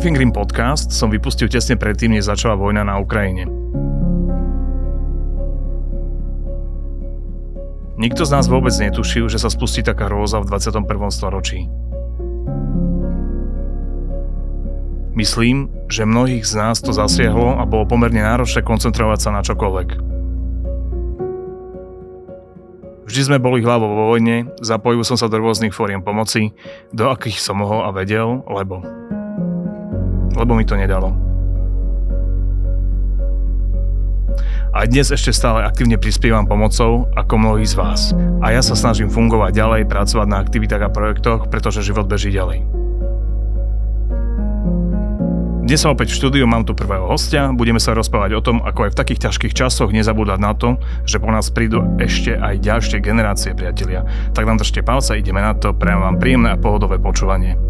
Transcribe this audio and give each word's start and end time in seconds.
In 0.00 0.16
Green 0.16 0.32
podcast 0.32 0.96
som 0.96 1.12
vypustil 1.12 1.52
tesne 1.52 1.76
predtým, 1.76 2.16
než 2.16 2.32
začala 2.32 2.56
vojna 2.56 2.88
na 2.88 2.96
Ukrajine. 2.96 3.44
Nikto 8.00 8.24
z 8.24 8.32
nás 8.32 8.48
vôbec 8.48 8.72
netušil, 8.80 9.28
že 9.28 9.36
sa 9.36 9.52
spustí 9.52 9.84
taká 9.84 10.08
róza 10.08 10.40
v 10.40 10.48
21. 10.48 10.88
storočí. 11.12 11.68
Myslím, 15.12 15.68
že 15.92 16.08
mnohých 16.08 16.48
z 16.48 16.54
nás 16.56 16.80
to 16.80 16.96
zasiahlo 16.96 17.60
a 17.60 17.68
bolo 17.68 17.84
pomerne 17.84 18.24
náročné 18.24 18.64
koncentrovať 18.64 19.18
sa 19.20 19.30
na 19.36 19.44
čokoľvek. 19.44 19.88
Vždy 23.04 23.20
sme 23.20 23.36
boli 23.36 23.60
hlavou 23.60 23.92
vo 23.92 24.04
vojne, 24.16 24.48
zapojil 24.64 25.04
som 25.04 25.20
sa 25.20 25.28
do 25.28 25.36
rôznych 25.36 25.76
fóriem 25.76 26.00
pomoci, 26.00 26.56
do 26.88 27.12
akých 27.12 27.36
som 27.36 27.60
mohol 27.60 27.84
a 27.84 27.92
vedel, 27.92 28.40
lebo... 28.48 28.80
Lebo 30.34 30.54
mi 30.54 30.66
to 30.66 30.78
nedalo. 30.78 31.30
A 34.70 34.86
dnes 34.86 35.10
ešte 35.10 35.34
stále 35.34 35.66
aktívne 35.66 35.98
prispievam 35.98 36.46
pomocou, 36.46 37.10
ako 37.18 37.34
mnohí 37.42 37.66
z 37.66 37.74
vás. 37.74 38.14
A 38.38 38.54
ja 38.54 38.62
sa 38.62 38.78
snažím 38.78 39.10
fungovať 39.10 39.58
ďalej, 39.58 39.90
pracovať 39.90 40.26
na 40.30 40.38
aktivitách 40.38 40.86
a 40.86 40.94
projektoch, 40.94 41.50
pretože 41.50 41.82
život 41.82 42.06
beží 42.06 42.30
ďalej. 42.30 42.62
Dnes 45.70 45.86
som 45.86 45.94
opäť 45.94 46.14
v 46.14 46.18
štúdiu, 46.18 46.50
mám 46.50 46.66
tu 46.66 46.74
prvého 46.74 47.06
hostia, 47.06 47.50
budeme 47.54 47.78
sa 47.78 47.94
rozprávať 47.94 48.30
o 48.34 48.42
tom, 48.42 48.58
ako 48.58 48.90
aj 48.90 48.92
v 48.94 48.98
takých 49.06 49.30
ťažkých 49.30 49.54
časoch 49.54 49.94
nezabúdať 49.94 50.38
na 50.42 50.50
to, 50.50 50.82
že 51.06 51.22
po 51.22 51.30
nás 51.30 51.46
prídu 51.50 51.86
ešte 51.94 52.34
aj 52.34 52.58
ďalšie 52.58 52.98
generácie 52.98 53.54
priatelia. 53.54 54.02
Tak 54.34 54.50
nám 54.50 54.58
držte 54.58 54.82
palca, 54.82 55.14
ideme 55.14 55.38
na 55.38 55.54
to, 55.54 55.70
prajem 55.70 56.02
vám 56.02 56.18
príjemné 56.18 56.50
a 56.54 56.58
pohodové 56.58 56.98
počúvanie. 56.98 57.69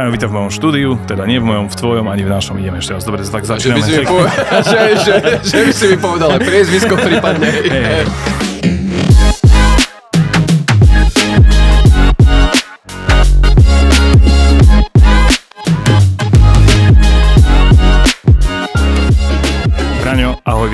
Brian, 0.00 0.16
vítam 0.16 0.32
v 0.32 0.36
mojom 0.40 0.48
štúdiu, 0.48 0.90
teda 1.04 1.28
nie 1.28 1.36
v 1.36 1.44
mojom, 1.44 1.68
v 1.68 1.76
tvojom, 1.76 2.08
ani 2.08 2.24
v 2.24 2.32
našom. 2.32 2.56
Ideme 2.56 2.80
ešte 2.80 2.96
raz. 2.96 3.04
Dobre, 3.04 3.20
tak 3.20 3.44
začíname. 3.44 3.84
Že 3.84 3.84
by 3.84 3.84
si 3.84 3.92
mi, 4.00 4.06
povedal, 4.16 4.32
že, 4.72 4.80
že, 4.96 5.14
že 5.44 5.58
by 5.60 5.72
si 5.76 5.84
mi 5.92 5.96
povedal 6.00 6.30
priezvisko 6.40 6.94
prípadne. 6.96 7.48
Hey, 7.68 8.48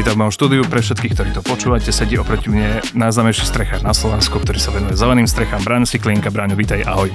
vítam 0.07 0.23
v 0.23 0.31
mojom 0.31 0.39
štúdiu. 0.39 0.63
Pre 0.63 0.79
všetkých, 0.79 1.13
ktorí 1.19 1.31
to 1.35 1.43
počúvate, 1.43 1.91
sedí 1.91 2.15
oproti 2.15 2.47
mne 2.47 2.79
najznámejší 2.95 3.43
strechár 3.43 3.83
na 3.83 3.91
Slovensku, 3.91 4.39
ktorý 4.39 4.63
sa 4.63 4.71
venuje 4.71 4.95
zeleným 4.95 5.27
strechám. 5.27 5.67
Braňo 5.67 5.83
Siklinka. 5.83 6.31
Braňo, 6.31 6.55
vítaj, 6.55 6.87
ahoj. 6.87 7.11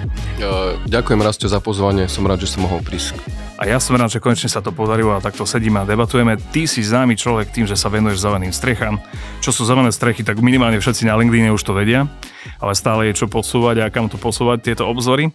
Ďakujem 0.91 1.23
Rastio 1.23 1.47
za 1.47 1.63
pozvanie, 1.63 2.11
som 2.11 2.27
rád, 2.27 2.43
že 2.43 2.51
som 2.51 2.67
mohol 2.67 2.83
prísť. 2.83 3.15
A 3.55 3.63
ja 3.63 3.79
som 3.79 3.95
rád, 3.95 4.11
že 4.11 4.19
konečne 4.19 4.51
sa 4.51 4.59
to 4.59 4.75
podarilo 4.75 5.15
a 5.15 5.23
takto 5.23 5.47
sedíme 5.47 5.79
a 5.79 5.87
debatujeme. 5.87 6.35
Ty 6.35 6.67
si 6.67 6.83
známy 6.83 7.15
človek 7.15 7.55
tým, 7.55 7.63
že 7.63 7.79
sa 7.79 7.87
venuješ 7.87 8.27
zeleným 8.27 8.51
strechám. 8.51 8.99
Čo 9.39 9.55
sú 9.55 9.63
zelené 9.63 9.95
strechy, 9.95 10.27
tak 10.27 10.43
minimálne 10.43 10.75
všetci 10.75 11.07
na 11.07 11.15
LinkedIn 11.15 11.47
už 11.55 11.63
to 11.63 11.71
vedia, 11.71 12.11
ale 12.59 12.75
stále 12.75 13.07
je 13.07 13.23
čo 13.23 13.31
posúvať 13.31 13.87
a 13.87 13.93
kam 13.93 14.11
to 14.11 14.19
posúvať 14.19 14.67
tieto 14.67 14.83
obzory. 14.83 15.31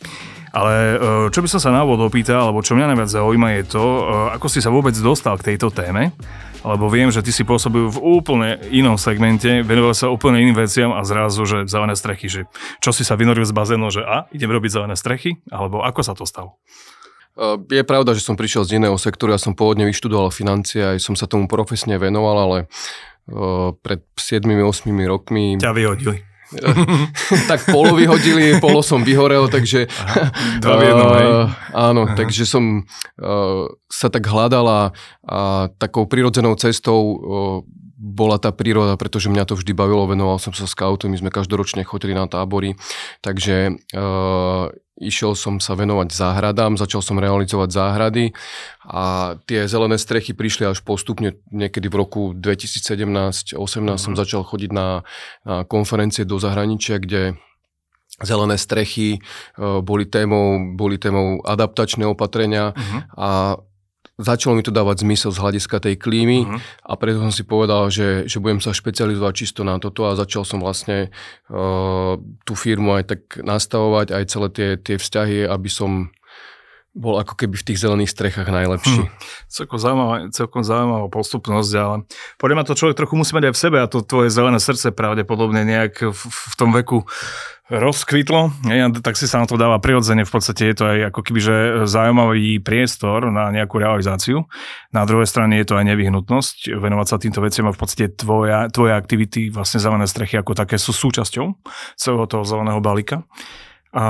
Ale 0.56 0.72
e, 0.72 0.96
čo 1.28 1.44
by 1.44 1.48
som 1.52 1.60
sa 1.60 1.68
na 1.68 1.84
úvod 1.84 2.08
opýtal, 2.08 2.48
alebo 2.48 2.64
čo 2.64 2.72
mňa 2.72 2.96
najviac 2.96 3.12
zaujíma 3.12 3.48
je 3.60 3.62
to, 3.76 3.84
e, 3.84 4.02
ako 4.40 4.46
si 4.48 4.64
sa 4.64 4.72
vôbec 4.72 4.96
dostal 4.96 5.36
k 5.36 5.52
tejto 5.52 5.68
téme 5.68 6.16
lebo 6.66 6.90
viem, 6.90 7.14
že 7.14 7.22
ty 7.22 7.30
si 7.30 7.46
pôsobil 7.46 7.86
v 7.86 7.98
úplne 8.02 8.58
inom 8.74 8.98
segmente, 8.98 9.62
venoval 9.62 9.94
sa 9.94 10.10
úplne 10.10 10.42
iným 10.42 10.58
veciam 10.58 10.90
a 10.90 11.06
zrazu, 11.06 11.46
že 11.46 11.70
zelené 11.70 11.94
strechy, 11.94 12.26
že 12.26 12.40
čo 12.82 12.90
si 12.90 13.06
sa 13.06 13.14
vynoril 13.14 13.46
z 13.46 13.54
bazénu, 13.54 13.86
že 13.94 14.02
a, 14.02 14.26
idem 14.34 14.50
robiť 14.50 14.74
zelené 14.74 14.98
strechy, 14.98 15.38
alebo 15.46 15.86
ako 15.86 16.00
sa 16.02 16.18
to 16.18 16.26
stalo? 16.26 16.58
Je 17.70 17.86
pravda, 17.86 18.18
že 18.18 18.26
som 18.26 18.34
prišiel 18.34 18.66
z 18.66 18.82
iného 18.82 18.98
sektoru, 18.98 19.30
ja 19.30 19.38
som 19.38 19.54
pôvodne 19.54 19.86
vyštudoval 19.86 20.34
financie, 20.34 20.82
aj 20.82 20.98
som 20.98 21.14
sa 21.14 21.30
tomu 21.30 21.46
profesne 21.46 22.02
venoval, 22.02 22.36
ale 22.50 22.58
pred 23.84 24.02
7-8 24.18 24.90
rokmi... 25.06 25.60
Ťa 25.62 25.70
vyhodili. 25.70 26.25
Tak 27.50 27.66
polo 27.66 27.98
vyhodili, 27.98 28.62
polo 28.62 28.82
som 28.82 29.02
vyhorel, 29.02 29.50
takže... 29.50 29.90
Dva 30.62 30.76
v 30.78 30.82
jednom, 30.86 31.10
hej. 31.10 31.30
Áno, 31.74 32.02
Aha. 32.06 32.14
takže 32.14 32.46
som 32.46 32.86
uh, 33.18 33.66
sa 33.90 34.06
tak 34.06 34.22
hľadala 34.26 34.94
a 35.26 35.66
takou 35.76 36.06
prirodzenou 36.06 36.54
cestou 36.54 37.00
uh, 37.02 37.58
bola 38.06 38.38
tá 38.38 38.54
príroda, 38.54 38.94
pretože 38.94 39.26
mňa 39.26 39.50
to 39.50 39.58
vždy 39.58 39.74
bavilo, 39.74 40.06
venoval 40.06 40.38
som 40.38 40.54
sa 40.54 40.70
scoutu, 40.70 41.10
my 41.10 41.18
sme 41.18 41.34
každoročne 41.34 41.82
chodili 41.82 42.14
na 42.14 42.30
tábory, 42.30 42.78
takže 43.18 43.74
uh, 43.74 44.70
išiel 45.02 45.34
som 45.34 45.58
sa 45.58 45.74
venovať 45.74 46.14
záhradám, 46.14 46.78
začal 46.78 47.02
som 47.02 47.18
realizovať 47.18 47.68
záhrady 47.74 48.24
a 48.86 49.34
tie 49.50 49.66
zelené 49.66 49.98
strechy 49.98 50.38
prišli 50.38 50.70
až 50.70 50.86
postupne 50.86 51.34
niekedy 51.50 51.90
v 51.90 51.96
roku 51.98 52.22
2017-18 52.30 53.58
mm-hmm. 53.58 53.98
som 53.98 54.12
začal 54.14 54.46
chodiť 54.46 54.70
na, 54.70 55.02
na 55.42 55.66
konferencie 55.66 56.22
do 56.22 56.38
zahraničia, 56.38 57.02
kde 57.02 57.34
zelené 58.22 58.56
strechy 58.56 59.18
uh, 59.18 59.82
boli 59.82 60.06
témou, 60.06 60.78
boli 60.78 60.96
témou 60.96 61.42
adaptačné 61.44 62.06
opatrenia 62.08 62.72
uh-huh. 62.72 63.00
a 63.18 63.30
začalo 64.16 64.56
mi 64.56 64.64
to 64.64 64.72
dávať 64.72 65.04
zmysel 65.04 65.30
z 65.32 65.42
hľadiska 65.44 65.76
tej 65.76 66.00
klímy 66.00 66.48
uh-huh. 66.48 66.58
a 66.60 66.92
preto 66.96 67.20
som 67.20 67.32
si 67.32 67.44
povedal, 67.44 67.92
že, 67.92 68.24
že 68.24 68.40
budem 68.40 68.64
sa 68.64 68.72
špecializovať 68.72 69.32
čisto 69.36 69.60
na 69.60 69.76
toto 69.76 70.08
a 70.08 70.16
začal 70.16 70.48
som 70.48 70.64
vlastne 70.64 71.12
uh, 71.52 72.16
tú 72.48 72.52
firmu 72.56 72.96
aj 72.96 73.04
tak 73.12 73.20
nastavovať, 73.44 74.16
aj 74.16 74.24
celé 74.24 74.48
tie, 74.52 74.68
tie 74.80 74.96
vzťahy, 74.96 75.44
aby 75.44 75.68
som 75.68 76.08
bol 76.96 77.20
ako 77.20 77.36
keby 77.36 77.60
v 77.60 77.66
tých 77.68 77.84
zelených 77.84 78.16
strechách 78.16 78.48
najlepší. 78.48 79.04
Hm. 79.04 79.12
Celkom, 79.52 79.76
zaujímavá, 79.76 80.16
celkom 80.32 80.62
zaujímavá 80.64 81.06
postupnosť, 81.12 81.72
ale 81.76 81.96
podľa 82.40 82.56
ma 82.56 82.64
to 82.64 82.72
človek 82.72 82.96
trochu 82.96 83.14
musí 83.20 83.36
mať 83.36 83.52
aj 83.52 83.54
v 83.54 83.62
sebe 83.68 83.76
a 83.84 83.86
to 83.86 84.00
tvoje 84.00 84.32
zelené 84.32 84.56
srdce 84.56 84.96
pravdepodobne 84.96 85.68
nejak 85.68 86.08
v, 86.08 86.20
v 86.24 86.54
tom 86.56 86.72
veku 86.72 87.04
rozkvitlo, 87.66 88.62
tak 89.02 89.18
si 89.18 89.26
sa 89.26 89.42
na 89.42 89.46
to 89.50 89.58
dáva 89.58 89.82
prirodzene, 89.82 90.22
v 90.22 90.30
podstate 90.30 90.70
je 90.70 90.76
to 90.78 90.84
aj 90.86 90.98
ako 91.10 91.20
keby, 91.26 91.40
že 91.42 91.56
zaujímavý 91.90 92.62
priestor 92.62 93.26
na 93.34 93.50
nejakú 93.50 93.82
realizáciu. 93.82 94.46
Na 94.94 95.02
druhej 95.02 95.26
strane 95.26 95.58
je 95.58 95.66
to 95.66 95.74
aj 95.74 95.82
nevyhnutnosť 95.90 96.78
venovať 96.78 97.06
sa 97.10 97.18
týmto 97.18 97.42
veciam 97.42 97.66
a 97.66 97.74
v 97.74 97.80
podstate 97.82 98.14
tvoja, 98.14 98.70
tvoje 98.70 98.94
aktivity, 98.94 99.50
vlastne 99.50 99.82
zelené 99.82 100.06
strechy 100.06 100.38
ako 100.38 100.54
také 100.54 100.78
sú 100.78 100.94
súčasťou 100.94 101.58
celého 101.98 102.26
toho 102.30 102.46
zeleného 102.46 102.78
balíka. 102.78 103.26
A 103.94 104.04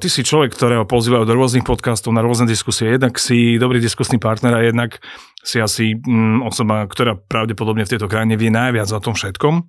ty 0.00 0.08
si 0.08 0.24
človek, 0.24 0.56
ktorého 0.56 0.88
pozývajú 0.88 1.28
do 1.28 1.36
rôznych 1.36 1.66
podcastov 1.66 2.16
na 2.16 2.24
rôzne 2.24 2.48
diskusie. 2.48 2.96
Jednak 2.96 3.20
si 3.20 3.60
dobrý 3.60 3.78
diskusný 3.78 4.16
partner 4.16 4.56
a 4.56 4.64
jednak 4.64 4.98
si 5.44 5.60
asi 5.60 5.96
mm, 5.96 6.44
osoba, 6.44 6.88
ktorá 6.88 7.16
pravdepodobne 7.16 7.84
v 7.84 7.92
tejto 7.96 8.08
krajine 8.08 8.40
vie 8.40 8.48
najviac 8.48 8.88
o 8.90 9.00
tom 9.04 9.12
všetkom. 9.12 9.68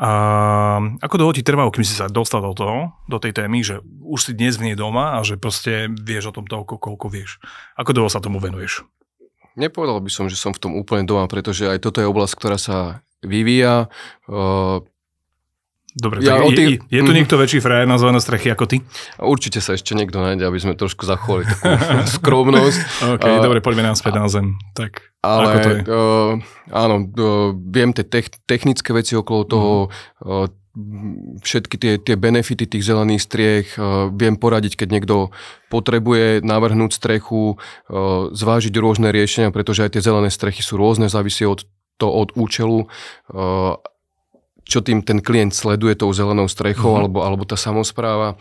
A 0.00 0.10
ako 1.04 1.14
dlho 1.20 1.36
ti 1.36 1.44
trvalo, 1.44 1.68
kým 1.68 1.84
si 1.84 1.92
sa 1.92 2.08
dostal 2.08 2.40
do 2.40 2.56
toho, 2.56 2.96
do 3.04 3.20
tej 3.20 3.36
témy, 3.36 3.60
že 3.60 3.84
už 3.84 4.20
si 4.20 4.32
dnes 4.32 4.56
v 4.56 4.72
nej 4.72 4.76
doma 4.80 5.20
a 5.20 5.20
že 5.20 5.36
proste 5.36 5.92
vieš 5.92 6.32
o 6.32 6.36
tom 6.40 6.48
toľko, 6.48 6.80
koľko 6.80 7.06
vieš. 7.12 7.36
Ako 7.76 7.92
dlho 7.92 8.08
sa 8.08 8.24
tomu 8.24 8.40
venuješ? 8.40 8.88
Nepovedal 9.60 10.00
by 10.00 10.08
som, 10.08 10.32
že 10.32 10.40
som 10.40 10.56
v 10.56 10.62
tom 10.62 10.72
úplne 10.72 11.04
doma, 11.04 11.28
pretože 11.28 11.68
aj 11.68 11.84
toto 11.84 12.00
je 12.00 12.08
oblasť, 12.08 12.32
ktorá 12.32 12.56
sa 12.56 13.04
vyvíja. 13.20 13.92
Dobre, 15.90 16.22
ja, 16.22 16.38
tak 16.38 16.54
je, 16.54 16.56
tých... 16.56 16.70
je, 16.86 16.98
je 16.98 17.02
tu 17.02 17.10
mhm. 17.10 17.18
niekto 17.18 17.34
väčší 17.34 17.58
frajer 17.58 17.86
na 17.90 17.98
zelené 17.98 18.22
strechy 18.22 18.54
ako 18.54 18.70
ty? 18.70 18.78
Určite 19.18 19.58
sa 19.58 19.74
ešte 19.74 19.98
niekto 19.98 20.22
nájde, 20.22 20.46
aby 20.46 20.58
sme 20.62 20.78
trošku 20.78 21.02
zachovali 21.02 21.50
takú 21.50 21.66
skromnosť. 22.20 22.78
OK, 23.18 23.26
uh, 23.26 23.42
dobre, 23.42 23.58
poďme 23.58 23.90
naspäť 23.90 24.12
na 24.14 24.30
zem. 24.30 24.54
Tak, 24.78 25.10
ale 25.26 25.42
ako 25.42 25.58
to 25.58 25.70
je? 25.70 25.80
Uh, 25.82 26.32
áno, 26.70 26.96
uh, 27.02 27.50
viem 27.58 27.90
tie 27.90 28.06
technické 28.46 28.94
veci 28.94 29.18
okolo 29.18 29.42
toho, 29.42 29.72
uh, 30.22 30.46
všetky 31.42 31.74
tie, 31.82 31.92
tie 31.98 32.14
benefity 32.14 32.70
tých 32.70 32.86
zelených 32.86 33.26
striech, 33.26 33.68
uh, 33.74 34.14
viem 34.14 34.38
poradiť, 34.38 34.78
keď 34.78 34.88
niekto 34.94 35.34
potrebuje 35.74 36.46
navrhnúť 36.46 36.94
strechu, 36.94 37.58
uh, 37.58 38.30
zvážiť 38.30 38.78
rôzne 38.78 39.10
riešenia, 39.10 39.50
pretože 39.50 39.82
aj 39.82 39.98
tie 39.98 40.06
zelené 40.06 40.30
strechy 40.30 40.62
sú 40.62 40.78
rôzne, 40.78 41.10
závisí 41.10 41.42
od 41.42 41.66
to 42.00 42.08
od 42.08 42.32
účelu 42.32 42.88
čo 44.70 44.86
tým 44.86 45.02
ten 45.02 45.18
klient 45.18 45.50
sleduje 45.50 45.98
tou 45.98 46.14
zelenou 46.14 46.46
strechou 46.46 46.94
uh-huh. 46.94 47.02
alebo, 47.02 47.18
alebo 47.26 47.42
tá 47.42 47.58
samozpráva. 47.58 48.38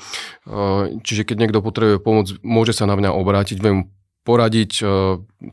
Čiže 1.02 1.26
keď 1.26 1.36
niekto 1.42 1.60
potrebuje 1.66 1.98
pomoc, 2.06 2.30
môže 2.46 2.78
sa 2.78 2.86
na 2.86 2.94
mňa 2.94 3.10
obrátiť, 3.18 3.58
viem 3.58 3.90
poradiť, 4.22 4.86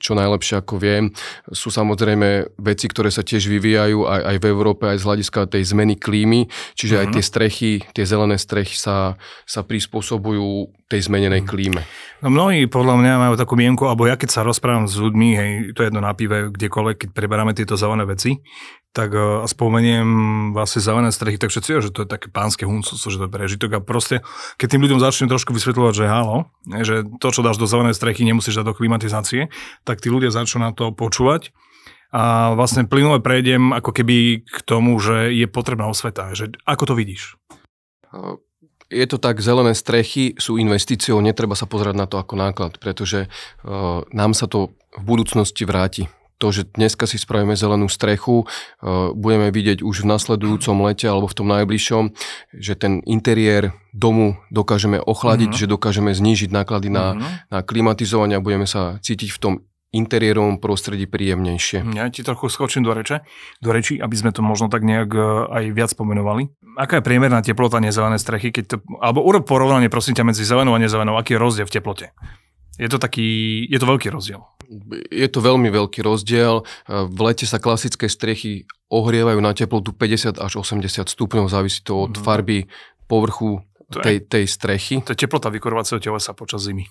čo 0.03 0.19
najlepšie 0.19 0.59
ako 0.59 0.75
viem. 0.83 1.15
Sú 1.55 1.71
samozrejme 1.71 2.59
veci, 2.59 2.87
ktoré 2.91 3.15
sa 3.15 3.23
tiež 3.23 3.47
vyvíjajú 3.47 4.03
aj, 4.03 4.21
aj 4.35 4.37
v 4.43 4.47
Európe, 4.51 4.85
aj 4.91 4.99
z 4.99 5.07
hľadiska 5.07 5.41
tej 5.47 5.63
zmeny 5.63 5.95
klímy, 5.95 6.51
čiže 6.75 6.99
mm-hmm. 6.99 7.11
aj 7.11 7.15
tie 7.15 7.23
mhm. 7.23 7.31
strechy, 7.31 7.73
tie 7.95 8.05
zelené 8.05 8.37
strechy 8.37 8.75
sa, 8.75 9.15
sa 9.47 9.63
prispôsobujú 9.63 10.75
tej 10.87 11.11
zmenenej 11.11 11.43
mhm. 11.43 11.49
klíme. 11.49 11.83
No 12.23 12.31
mnohí 12.31 12.67
podľa 12.71 12.99
mňa 12.99 13.13
majú 13.19 13.35
takú 13.39 13.55
mienku, 13.59 13.87
alebo 13.87 14.07
ja 14.07 14.19
keď 14.19 14.31
sa 14.31 14.47
rozprávam 14.47 14.91
s 14.91 14.99
ľuďmi, 14.99 15.29
hej, 15.35 15.51
to 15.75 15.83
je 15.83 15.89
jedno 15.91 16.03
na 16.03 16.15
pive, 16.15 16.51
kdekoľvek, 16.51 16.97
keď 17.07 17.09
preberáme 17.15 17.53
tieto 17.55 17.75
zelené 17.79 18.07
veci, 18.07 18.39
tak 18.97 19.13
uh, 19.13 19.45
spomeniem 19.45 20.09
vlastne 20.57 20.81
zelené 20.81 21.13
strechy, 21.13 21.37
tak 21.37 21.53
všetci, 21.53 21.85
že 21.85 21.93
to 21.93 22.09
je 22.09 22.09
také 22.09 22.33
pánske 22.33 22.65
huncúco, 22.65 23.13
že 23.13 23.21
to 23.21 23.29
je 23.29 23.35
prežitok 23.37 23.71
a 23.77 23.81
proste, 23.85 24.25
keď 24.57 24.67
tým 24.73 24.89
ľuďom 24.89 25.05
začne 25.05 25.29
trošku 25.29 25.53
vysvetľovať, 25.53 25.93
že 25.93 26.07
halo, 26.09 26.49
že 26.81 27.05
to, 27.21 27.29
čo 27.29 27.45
dáš 27.45 27.61
do 27.61 27.69
zelenej 27.69 27.93
strechy, 27.93 28.25
nemusíš 28.25 28.57
dať 28.57 28.73
do 28.73 28.77
klimatizácie, 28.79 29.53
tak 29.83 30.01
tí 30.01 30.09
ľudia 30.09 30.31
začnú 30.33 30.63
na 30.65 30.73
to 30.73 30.95
počúvať 30.95 31.53
a 32.15 32.55
vlastne 32.55 32.87
plynule 32.89 33.21
prejdem 33.21 33.75
ako 33.75 33.91
keby 33.93 34.47
k 34.47 34.59
tomu, 34.65 34.97
že 35.03 35.35
je 35.35 35.45
potrebná 35.51 35.91
osveta. 35.91 36.33
Že 36.33 36.57
ako 36.65 36.85
to 36.89 36.95
vidíš? 36.95 37.23
Je 38.87 39.07
to 39.11 39.19
tak, 39.19 39.43
zelené 39.43 39.75
strechy 39.75 40.39
sú 40.39 40.57
investíciou, 40.63 41.19
netreba 41.19 41.59
sa 41.59 41.67
pozerať 41.67 41.97
na 41.99 42.07
to 42.07 42.23
ako 42.23 42.39
náklad, 42.39 42.79
pretože 42.79 43.27
uh, 43.27 44.07
nám 44.15 44.33
sa 44.33 44.47
to 44.47 44.79
v 44.95 45.03
budúcnosti 45.03 45.67
vráti 45.67 46.07
to, 46.37 46.53
že 46.53 46.69
dneska 46.77 47.09
si 47.09 47.17
spravíme 47.17 47.57
zelenú 47.57 47.89
strechu, 47.89 48.45
uh, 48.45 49.13
budeme 49.17 49.49
vidieť 49.49 49.81
už 49.81 50.05
v 50.05 50.11
nasledujúcom 50.13 50.77
lete 50.85 51.09
alebo 51.09 51.27
v 51.29 51.37
tom 51.37 51.49
najbližšom, 51.49 52.05
že 52.57 52.77
ten 52.77 53.01
interiér 53.09 53.73
domu 53.97 54.37
dokážeme 54.53 55.01
ochladiť, 55.01 55.51
mm-hmm. 55.53 55.69
že 55.69 55.73
dokážeme 55.73 56.11
znížiť 56.13 56.53
náklady 56.53 56.93
na, 56.93 57.17
mm-hmm. 57.17 57.33
na 57.53 57.59
klimatizovanie 57.65 58.37
a 58.37 58.45
budeme 58.45 58.69
sa 58.69 59.01
cítiť 59.01 59.31
v 59.33 59.41
tom 59.41 59.55
interiérovom 59.97 60.61
prostredí 60.61 61.09
príjemnejšie. 61.09 61.87
Ja 61.97 62.13
ti 62.13 62.21
trochu 62.21 62.53
skočím 62.53 62.85
do 62.85 62.93
reče, 62.93 63.25
do 63.65 63.71
reči, 63.73 63.97
aby 63.97 64.13
sme 64.13 64.31
to 64.35 64.45
možno 64.45 64.69
tak 64.69 64.85
nejak 64.85 65.11
e, 65.15 65.21
aj 65.49 65.65
viac 65.73 65.91
pomenovali. 65.97 66.53
Aká 66.77 67.01
je 67.01 67.07
priemerná 67.07 67.41
teplota 67.41 67.81
nezelené 67.81 68.21
strechy, 68.21 68.53
keď 68.53 68.65
to, 68.67 68.77
alebo 69.01 69.25
urob 69.25 69.49
porovnanie 69.49 69.89
prosím 69.89 70.19
ťa 70.19 70.29
medzi 70.29 70.45
zelenou 70.45 70.77
a 70.77 70.83
nezelenou, 70.83 71.17
aký 71.17 71.39
je 71.39 71.41
rozdiel 71.41 71.67
v 71.71 71.75
teplote? 71.81 72.13
Je 72.77 72.89
to 72.93 73.01
taký, 73.01 73.65
je 73.69 73.79
to 73.81 73.87
veľký 73.89 74.09
rozdiel. 74.13 74.45
Je 75.09 75.29
to 75.31 75.41
veľmi 75.41 75.71
veľký 75.71 76.03
rozdiel. 76.03 76.67
V 76.89 77.19
lete 77.23 77.47
sa 77.49 77.63
klasické 77.63 78.11
strechy 78.11 78.67
ohrievajú 78.93 79.39
na 79.41 79.57
teplotu 79.57 79.95
50 79.95 80.37
až 80.37 80.53
80 80.61 81.07
stupňov, 81.07 81.51
závisí 81.51 81.81
to 81.83 82.11
od 82.11 82.15
mm. 82.19 82.23
farby 82.23 82.59
povrchu 83.07 83.63
to 83.91 84.03
tej, 84.03 84.19
je, 84.19 84.27
tej 84.27 84.45
strechy. 84.51 84.95
To 85.07 85.15
je 85.15 85.23
teplota 85.23 85.47
vykurovacieho 85.51 86.03
telesa 86.03 86.35
počas 86.35 86.67
zimy. 86.67 86.91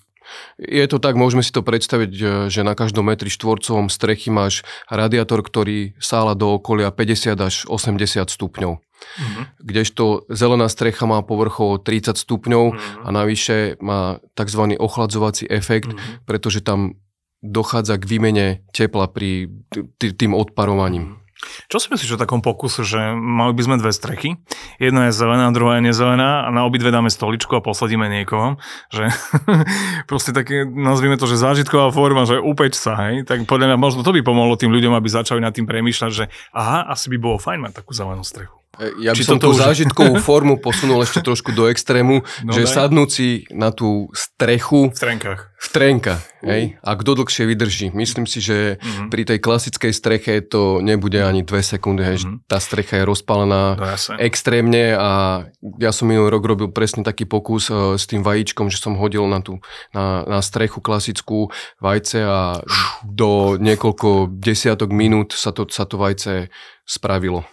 Je 0.57 0.81
to 0.89 0.97
tak, 0.97 1.13
môžeme 1.19 1.45
si 1.45 1.53
to 1.53 1.61
predstaviť, 1.61 2.09
že 2.49 2.61
na 2.65 2.73
každom 2.73 3.05
metri 3.05 3.29
štvorcovom 3.29 3.93
strechy 3.93 4.33
máš 4.33 4.65
radiátor, 4.89 5.45
ktorý 5.45 5.93
sála 6.01 6.33
do 6.33 6.57
okolia 6.57 6.89
50 6.89 7.37
až 7.37 7.55
80 7.69 8.25
stupňov. 8.25 8.81
Mm-hmm. 8.95 9.43
Kdežto 9.63 10.25
zelená 10.27 10.67
strecha 10.67 11.05
má 11.07 11.21
povrchovo 11.21 11.79
30 11.79 12.15
stupňov 12.15 12.63
mm-hmm. 12.73 13.03
a 13.05 13.09
navyše 13.11 13.57
má 13.79 14.19
tzv. 14.35 14.75
ochladzovací 14.75 15.47
efekt, 15.47 15.91
mm-hmm. 15.91 16.27
pretože 16.27 16.59
tam 16.65 16.99
dochádza 17.45 18.01
k 18.01 18.09
výmene 18.09 18.47
tepla 18.73 19.05
pri 19.05 19.51
tým 19.99 20.33
odparovaním. 20.33 21.25
Čo 21.67 21.77
si 21.83 21.91
myslíš 21.91 22.15
o 22.15 22.21
takom 22.21 22.39
pokusu, 22.39 22.87
že 22.87 23.13
mali 23.13 23.51
by 23.53 23.61
sme 23.67 23.75
dve 23.77 23.91
strechy? 23.91 24.39
Jedna 24.79 25.11
je 25.11 25.17
zelená, 25.19 25.51
druhá 25.51 25.77
je 25.77 25.91
nezelená 25.91 26.47
a 26.47 26.49
na 26.49 26.63
obidve 26.63 26.89
dáme 26.89 27.11
stoličku 27.11 27.53
a 27.59 27.61
posledíme 27.61 28.07
niekoho. 28.07 28.57
Že 28.89 29.11
proste 30.09 30.31
také, 30.31 30.63
nazvime 30.63 31.19
to, 31.19 31.27
že 31.27 31.37
zážitková 31.37 31.91
forma, 31.91 32.23
že 32.23 32.39
upeč 32.39 32.79
sa, 32.79 32.95
hej? 33.07 33.27
Tak 33.27 33.45
podľa 33.45 33.75
mňa 33.75 33.77
možno 33.77 34.01
to 34.01 34.15
by 34.15 34.23
pomohlo 34.23 34.55
tým 34.55 34.71
ľuďom, 34.71 34.95
aby 34.95 35.07
začali 35.11 35.43
nad 35.43 35.51
tým 35.51 35.67
premýšľať, 35.67 36.11
že 36.11 36.25
aha, 36.55 36.87
asi 36.87 37.11
by 37.13 37.17
bolo 37.19 37.37
fajn 37.37 37.67
mať 37.67 37.83
takú 37.83 37.91
zelenú 37.91 38.23
strechu. 38.23 38.55
Ja 38.99 39.15
by 39.15 39.17
Či 39.17 39.27
som 39.27 39.39
tú 39.39 39.51
už... 39.51 39.61
zážitkovú 39.63 40.19
formu 40.27 40.59
posunul 40.59 41.01
ešte 41.03 41.23
trošku 41.23 41.55
do 41.55 41.71
extrému, 41.71 42.21
no 42.43 42.51
že 42.51 42.67
daj. 42.67 42.73
sadnúci 42.73 43.47
na 43.51 43.71
tú 43.71 44.11
strechu... 44.11 44.91
V 44.91 44.99
trenkách. 44.99 45.41
V 45.55 45.67
trenkách, 45.71 46.23
uh. 46.43 46.47
hej? 46.51 46.63
A 46.83 46.91
kto 46.99 47.15
dlhšie 47.15 47.47
vydrží. 47.47 47.87
Myslím 47.95 48.27
si, 48.27 48.43
že 48.43 48.77
uh-huh. 48.77 49.07
pri 49.07 49.23
tej 49.23 49.39
klasickej 49.39 49.93
streche 49.95 50.33
to 50.43 50.83
nebude 50.83 51.17
ani 51.23 51.41
dve 51.47 51.63
sekundy, 51.63 52.03
hej? 52.03 52.17
Uh-huh. 52.21 52.43
Tá 52.45 52.59
strecha 52.59 53.01
je 53.01 53.07
rozpálená 53.07 53.79
no, 53.79 53.85
extrémne 54.19 54.93
a 54.93 55.45
ja 55.79 55.91
som 55.95 56.11
minulý 56.11 56.29
rok 56.29 56.43
robil 56.45 56.69
presne 56.69 57.01
taký 57.01 57.23
pokus 57.25 57.71
uh, 57.71 57.95
s 57.95 58.05
tým 58.05 58.21
vajíčkom, 58.21 58.67
že 58.67 58.77
som 58.77 58.99
hodil 58.99 59.25
na 59.25 59.39
tú 59.39 59.63
na, 59.95 60.27
na 60.27 60.39
strechu 60.43 60.83
klasickú 60.83 61.49
vajce 61.79 62.19
a 62.21 62.59
do 63.07 63.55
niekoľko 63.55 64.29
desiatok 64.35 64.91
minút 64.91 65.33
sa 65.33 65.55
to, 65.55 65.65
sa 65.71 65.87
to 65.87 65.95
vajce 65.95 66.51
spravilo. 66.85 67.47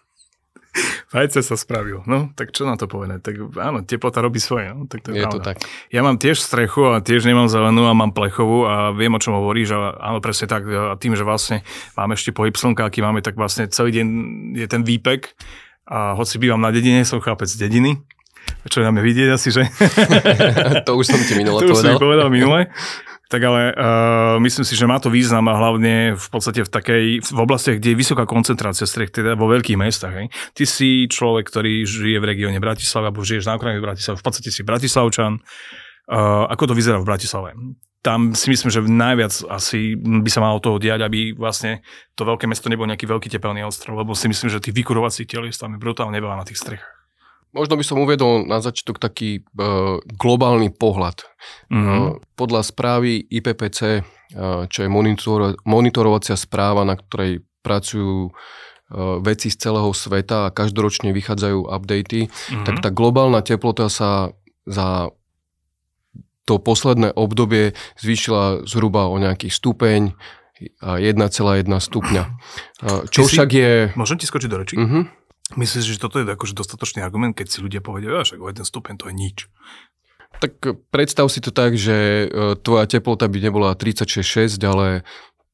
Vajce 1.11 1.43
sa 1.43 1.59
spravil. 1.59 1.99
No, 2.07 2.31
tak 2.39 2.55
čo 2.55 2.63
na 2.63 2.79
to 2.79 2.87
povedať? 2.87 3.19
Tak 3.19 3.35
áno, 3.59 3.83
teplota 3.83 4.23
robí 4.23 4.39
svoje. 4.39 4.71
No, 4.71 4.87
tak 4.87 5.03
to 5.03 5.11
je, 5.11 5.19
je 5.19 5.27
to 5.27 5.43
tak. 5.43 5.59
Ja 5.91 5.99
mám 6.07 6.15
tiež 6.15 6.39
strechu 6.39 6.87
a 6.87 7.03
tiež 7.03 7.27
nemám 7.27 7.51
zelenú 7.51 7.83
a 7.83 7.91
mám 7.91 8.15
plechovú 8.15 8.63
a 8.63 8.95
viem, 8.95 9.11
o 9.11 9.19
čom 9.19 9.35
hovoríš. 9.35 9.75
A 9.75 9.91
áno, 9.99 10.23
presne 10.23 10.47
tak. 10.47 10.63
A 10.63 10.95
tým, 10.95 11.19
že 11.19 11.27
vlastne 11.27 11.67
máme 11.99 12.15
ešte 12.15 12.31
pohyb 12.31 12.55
slnka, 12.55 12.87
aký 12.87 13.03
máme, 13.03 13.19
tak 13.19 13.35
vlastne 13.35 13.67
celý 13.67 13.99
deň 13.99 14.07
je 14.55 14.67
ten 14.71 14.87
výpek. 14.87 15.35
A 15.91 16.15
hoci 16.15 16.39
bývam 16.39 16.63
na 16.63 16.71
dedine, 16.71 17.03
som 17.03 17.19
chápec 17.19 17.51
z 17.51 17.67
dediny, 17.67 17.99
čo 18.69 18.79
nám 18.85 19.01
je 19.01 19.03
vidieť 19.03 19.29
asi, 19.33 19.49
že? 19.51 19.63
to 20.87 20.91
už 20.95 21.05
som 21.09 21.19
ti 21.19 21.33
minule 21.35 21.59
to 21.59 21.67
povedal. 21.73 21.75
To 21.75 21.75
už 21.75 21.83
som 21.83 21.99
povedal 21.99 22.27
minule. 22.31 22.71
Tak 23.31 23.39
ale 23.47 23.71
uh, 23.71 24.35
myslím 24.43 24.67
si, 24.67 24.75
že 24.75 24.83
má 24.83 24.99
to 24.99 25.07
význam 25.07 25.47
a 25.47 25.55
hlavne 25.55 26.19
v 26.19 26.27
podstate 26.27 26.67
v 26.67 26.69
takej, 26.69 27.05
v 27.23 27.39
oblastiach, 27.39 27.79
kde 27.79 27.95
je 27.95 28.01
vysoká 28.03 28.27
koncentrácia 28.27 28.83
strech, 28.83 29.07
teda 29.07 29.39
vo 29.39 29.47
veľkých 29.47 29.79
mestách. 29.79 30.11
Hej. 30.19 30.27
Ty 30.51 30.63
si 30.67 31.07
človek, 31.07 31.47
ktorý 31.47 31.87
žije 31.87 32.19
v 32.19 32.27
regióne 32.27 32.59
Bratislava, 32.59 33.07
alebo 33.07 33.23
žiješ 33.23 33.47
na 33.47 33.55
okraji 33.55 33.79
Bratislava, 33.79 34.19
v 34.19 34.25
podstate 34.27 34.51
si 34.51 34.67
Bratislavčan. 34.67 35.39
Uh, 36.11 36.43
ako 36.51 36.75
to 36.75 36.77
vyzerá 36.77 36.99
v 36.99 37.07
Bratislave? 37.07 37.55
Tam 38.03 38.35
si 38.35 38.51
myslím, 38.51 38.67
že 38.67 38.83
najviac 38.83 39.47
asi 39.47 39.95
by 39.95 40.27
sa 40.27 40.43
malo 40.43 40.59
toho 40.59 40.75
diať, 40.75 40.99
aby 40.99 41.31
vlastne 41.31 41.87
to 42.19 42.27
veľké 42.27 42.51
mesto 42.51 42.67
nebolo 42.67 42.91
nejaký 42.91 43.07
veľký 43.07 43.31
tepelný 43.31 43.63
ostrov, 43.63 43.95
lebo 43.95 44.11
si 44.11 44.27
myslím, 44.27 44.51
že 44.51 44.59
tých 44.59 44.75
vykurovacích 44.75 45.29
telies 45.29 45.55
tam 45.55 45.71
je 45.71 45.79
brutálne 45.79 46.19
veľa 46.19 46.35
na 46.35 46.43
tých 46.43 46.59
strechách. 46.59 47.00
Možno 47.51 47.75
by 47.75 47.83
som 47.83 47.99
uvedol 47.99 48.47
na 48.47 48.63
začiatok 48.63 48.99
taký 48.99 49.43
uh, 49.59 49.99
globálny 50.07 50.71
pohľad. 50.71 51.27
Mm-hmm. 51.67 51.99
Uh, 51.99 52.23
podľa 52.39 52.63
správy 52.63 53.19
IPPC, 53.27 53.79
uh, 54.01 54.65
čo 54.71 54.79
je 54.83 54.89
monitor, 54.89 55.59
monitorovacia 55.67 56.39
správa, 56.39 56.87
na 56.87 56.95
ktorej 56.95 57.43
pracujú 57.61 58.31
veci 59.23 59.47
z 59.47 59.55
celého 59.55 59.87
sveta 59.95 60.51
a 60.51 60.53
každoročne 60.53 61.15
vychádzajú 61.15 61.63
updaty, 61.63 62.27
mm-hmm. 62.27 62.67
tak 62.67 62.83
tá 62.83 62.91
globálna 62.91 63.39
teplota 63.39 63.87
sa 63.87 64.35
za 64.67 65.07
to 66.43 66.59
posledné 66.59 67.15
obdobie 67.15 67.71
zvýšila 68.03 68.67
zhruba 68.67 69.07
o 69.07 69.15
nejaký 69.15 69.47
stupeň, 69.47 70.11
1,1 70.83 71.71
stupňa. 71.71 72.23
Čo 73.09 73.21
však 73.25 73.49
je... 73.49 73.71
Môžem 73.97 74.21
ti 74.21 74.29
skočiť 74.29 74.49
do 74.51 74.57
reči? 74.61 74.75
Uh-huh. 74.77 75.09
Myslíš, 75.55 75.97
že 75.97 76.01
toto 76.01 76.21
je 76.21 76.27
akože 76.27 76.55
dostatočný 76.55 77.03
argument, 77.03 77.35
keď 77.35 77.47
si 77.47 77.59
ľudia 77.59 77.83
povedia, 77.83 78.23
že 78.23 78.39
o 78.39 78.47
jeden 78.47 78.63
stupeň 78.63 78.95
to 78.95 79.05
je 79.11 79.15
nič? 79.15 79.37
Tak 80.39 80.53
e, 80.63 80.73
predstav 80.89 81.27
si 81.27 81.43
to 81.43 81.51
tak, 81.51 81.75
že 81.75 82.27
e, 82.27 82.55
tvoja 82.59 82.87
teplota 82.87 83.27
by 83.27 83.37
nebola 83.39 83.75
36,6, 83.75 84.57
ale 84.63 85.03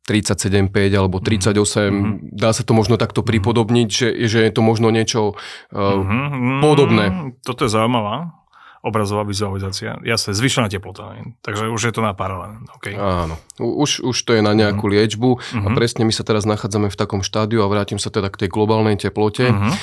37,5 0.07 0.71
alebo 0.95 1.19
38. 1.19 1.51
Mm-hmm. 1.51 2.13
Dá 2.31 2.55
sa 2.55 2.63
to 2.63 2.71
možno 2.71 2.95
takto 2.95 3.21
mhm. 3.21 3.27
pripodobniť, 3.27 3.87
že, 3.91 4.09
že 4.31 4.39
je 4.47 4.51
to 4.55 4.63
možno 4.63 4.87
niečo 4.87 5.35
uh, 5.35 5.75
mm-hmm. 5.75 6.63
podobné. 6.63 7.05
Toto 7.43 7.67
je 7.67 7.71
zaujímavá 7.75 8.46
obrazová 8.87 9.27
vizualizácia. 9.27 9.99
Jasne, 10.01 10.31
zvyšená 10.31 10.71
teplota. 10.71 11.19
Takže 11.43 11.67
už 11.67 11.81
je 11.91 11.93
to 11.93 11.99
na 11.99 12.15
paralel. 12.15 12.63
Okay. 12.79 12.95
Áno. 12.95 13.35
Už, 13.59 13.99
už 13.99 14.17
to 14.23 14.31
je 14.31 14.41
na 14.41 14.55
nejakú 14.55 14.87
mm. 14.87 14.91
liečbu 14.95 15.29
mm-hmm. 15.35 15.65
a 15.67 15.69
mhm. 15.69 15.75
presne 15.75 16.07
my 16.07 16.13
sa 16.15 16.23
teraz 16.23 16.47
nachádzame 16.47 16.87
v 16.87 16.97
takom 16.97 17.21
štádiu 17.21 17.61
a 17.61 17.67
vrátim 17.67 17.99
sa 17.99 18.07
teda 18.07 18.31
k 18.31 18.47
tej 18.47 18.49
globálnej 18.49 18.95
teplote, 18.95 19.51
mm-hmm. 19.51 19.73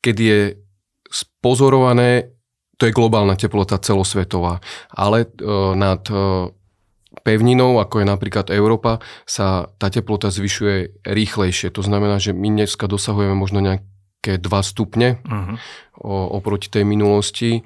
keď 0.00 0.16
je 0.16 0.40
spozorované, 1.12 2.32
to 2.80 2.88
je 2.88 2.96
globálna 2.96 3.36
teplota 3.36 3.76
celosvetová, 3.80 4.62
ale 4.92 5.28
nad 5.74 6.04
pevninou, 7.28 7.82
ako 7.82 8.00
je 8.00 8.06
napríklad 8.06 8.46
Európa, 8.54 9.02
sa 9.28 9.68
tá 9.76 9.92
teplota 9.92 10.30
zvyšuje 10.32 11.04
rýchlejšie. 11.04 11.68
To 11.74 11.82
znamená, 11.82 12.16
že 12.22 12.32
my 12.32 12.62
dneska 12.62 12.86
dosahujeme 12.86 13.34
možno 13.34 13.60
nejak 13.60 13.82
nejaké 14.18 14.42
2 14.42 14.50
stupne 14.66 15.22
uh-huh. 15.22 15.54
o, 16.02 16.34
oproti 16.34 16.66
tej 16.66 16.82
minulosti 16.82 17.62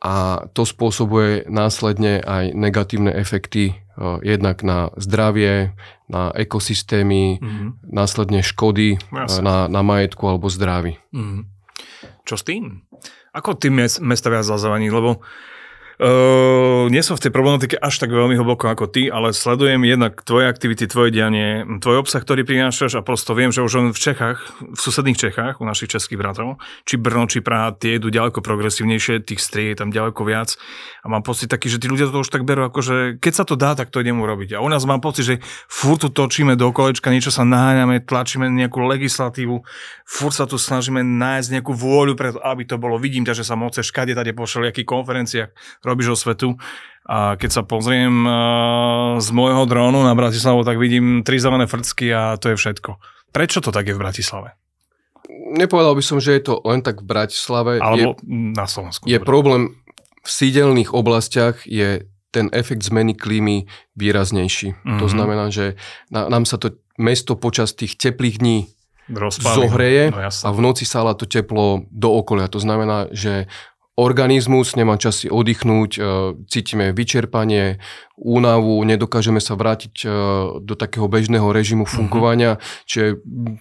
a 0.00 0.48
to 0.56 0.64
spôsobuje 0.64 1.46
následne 1.46 2.24
aj 2.24 2.56
negatívne 2.56 3.12
efekty 3.12 3.76
o, 3.94 4.18
jednak 4.24 4.64
na 4.64 4.88
zdravie, 4.96 5.76
na 6.08 6.32
ekosystémy, 6.32 7.38
uh-huh. 7.38 7.76
následne 7.84 8.40
škody 8.40 8.96
na, 9.12 9.68
na 9.68 9.80
majetku 9.84 10.24
alebo 10.24 10.48
zdraví. 10.48 10.96
Uh-huh. 11.12 11.44
Čo 12.24 12.40
s 12.40 12.42
tým? 12.48 12.88
Ako 13.36 13.56
tým 13.60 13.84
mesta 13.84 14.28
viac 14.32 14.48
zazavaní? 14.48 14.88
Lebo 14.88 15.20
Uh, 16.02 16.90
nie 16.90 16.98
som 16.98 17.14
v 17.14 17.22
tej 17.22 17.30
problematike 17.30 17.78
až 17.78 18.02
tak 18.02 18.10
veľmi 18.10 18.34
hlboko 18.34 18.66
ako 18.66 18.90
ty, 18.90 19.06
ale 19.06 19.30
sledujem 19.30 19.86
jednak 19.86 20.18
tvoje 20.26 20.50
aktivity, 20.50 20.90
tvoje 20.90 21.14
dianie, 21.14 21.62
tvoj 21.78 22.02
obsah, 22.02 22.18
ktorý 22.18 22.42
prinášaš 22.42 22.98
a 22.98 23.06
prosto 23.06 23.38
viem, 23.38 23.54
že 23.54 23.62
už 23.62 23.94
v 23.94 24.00
Čechách, 24.10 24.42
v 24.58 24.80
susedných 24.82 25.14
Čechách, 25.14 25.62
u 25.62 25.64
našich 25.64 25.94
českých 25.94 26.18
bratov, 26.18 26.58
či 26.90 26.98
Brno, 26.98 27.30
či 27.30 27.38
Praha, 27.38 27.70
tie 27.70 28.02
idú 28.02 28.10
ďaleko 28.10 28.42
progresívnejšie, 28.42 29.22
tých 29.22 29.38
strie 29.38 29.70
je 29.70 29.78
tam 29.78 29.94
ďaleko 29.94 30.26
viac 30.26 30.58
a 31.02 31.06
mám 31.06 31.22
pocit 31.22 31.46
taký, 31.46 31.70
že 31.70 31.78
tí 31.78 31.86
ľudia 31.86 32.10
to 32.10 32.18
už 32.18 32.34
tak 32.34 32.42
berú, 32.42 32.66
ako 32.66 32.82
že 32.82 32.96
keď 33.22 33.32
sa 33.38 33.44
to 33.46 33.54
dá, 33.54 33.78
tak 33.78 33.94
to 33.94 34.02
idem 34.02 34.18
urobiť. 34.18 34.58
A 34.58 34.62
u 34.62 34.66
nás 34.66 34.82
mám 34.82 34.98
pocit, 34.98 35.22
že 35.22 35.34
furt 35.70 36.02
tu 36.02 36.10
točíme 36.10 36.58
do 36.58 36.74
kolečka, 36.74 37.14
niečo 37.14 37.30
sa 37.30 37.46
naháňame, 37.46 38.02
tlačíme 38.02 38.50
nejakú 38.50 38.82
legislatívu, 38.90 39.62
furt 40.02 40.34
sa 40.34 40.50
tu 40.50 40.58
snažíme 40.58 40.98
nájsť 40.98 41.62
nejakú 41.62 41.70
vôľu 41.78 42.18
preto, 42.18 42.42
aby 42.42 42.66
to 42.66 42.74
bolo. 42.74 42.98
Vidím 42.98 43.22
že 43.22 43.46
sa 43.46 43.54
moce 43.54 43.86
škade 43.86 44.18
tady 44.18 44.34
po 44.34 44.50
konferenciách 44.82 45.54
robíš 45.92 46.16
o 46.16 46.16
svetu. 46.16 46.48
A 47.02 47.34
keď 47.36 47.60
sa 47.60 47.62
pozriem 47.66 48.24
uh, 48.24 49.18
z 49.18 49.28
môjho 49.34 49.66
drónu 49.66 50.06
na 50.06 50.14
Bratislavu, 50.14 50.62
tak 50.62 50.78
vidím 50.78 51.26
tri 51.26 51.36
zelené 51.36 51.66
frcky 51.68 52.08
a 52.14 52.38
to 52.38 52.54
je 52.54 52.56
všetko. 52.56 52.96
Prečo 53.34 53.60
to 53.60 53.74
tak 53.74 53.90
je 53.90 53.94
v 53.96 54.00
Bratislave? 54.00 54.54
Nepovedal 55.52 55.98
by 55.98 56.04
som, 56.04 56.22
že 56.22 56.38
je 56.38 56.42
to 56.46 56.54
len 56.64 56.80
tak 56.80 57.02
v 57.02 57.06
Bratislave. 57.10 57.72
Alebo 57.82 58.16
je, 58.16 58.54
na 58.54 58.64
Slovensku. 58.70 59.04
Je 59.04 59.18
problém 59.18 59.82
v 60.22 60.30
sídelných 60.30 60.94
oblastiach 60.94 61.66
je 61.66 62.06
ten 62.32 62.48
efekt 62.54 62.86
zmeny 62.86 63.12
klímy 63.12 63.68
výraznejší. 63.98 64.72
Mm-hmm. 64.72 64.98
To 64.98 65.06
mhm. 65.06 65.12
znamená, 65.12 65.44
že 65.52 65.76
na, 66.08 66.30
nám 66.32 66.48
sa 66.48 66.56
to 66.56 66.78
mesto 66.96 67.36
počas 67.36 67.76
tých 67.76 67.98
teplých 67.98 68.40
dní 68.40 68.58
Rozpáli. 69.10 69.56
zohreje 69.58 70.04
no, 70.14 70.22
a 70.22 70.48
v 70.54 70.60
noci 70.62 70.86
sa 70.86 71.04
to 71.12 71.26
teplo 71.26 71.84
do 71.90 72.08
okolia. 72.14 72.48
To 72.48 72.62
znamená, 72.62 73.10
že 73.10 73.50
organizmus, 73.96 74.72
nemá 74.72 74.96
čas 74.96 75.20
si 75.20 75.28
oddychnúť, 75.28 75.90
e, 75.96 76.00
cítime 76.48 76.96
vyčerpanie, 76.96 77.76
únavu, 78.16 78.80
nedokážeme 78.88 79.36
sa 79.36 79.52
vrátiť 79.52 79.94
e, 80.00 80.06
do 80.64 80.74
takého 80.74 81.12
bežného 81.12 81.52
režimu 81.52 81.84
mhm. 81.84 81.92
fungovania. 81.92 82.52
Mm-hmm. 82.56 82.88
Čiže 82.88 83.06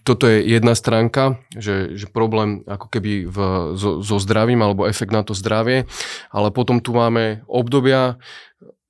toto 0.07 0.31
je 0.31 0.37
jedna 0.47 0.71
stránka, 0.71 1.35
že, 1.51 1.99
že 1.99 2.07
problém 2.07 2.63
ako 2.63 2.87
keby 2.87 3.27
v, 3.27 3.37
so, 3.75 3.99
so 3.99 4.17
zdravím 4.23 4.63
alebo 4.63 4.87
efekt 4.87 5.11
na 5.11 5.27
to 5.27 5.35
zdravie, 5.35 5.83
ale 6.31 6.47
potom 6.55 6.79
tu 6.79 6.95
máme 6.95 7.43
obdobia, 7.51 8.15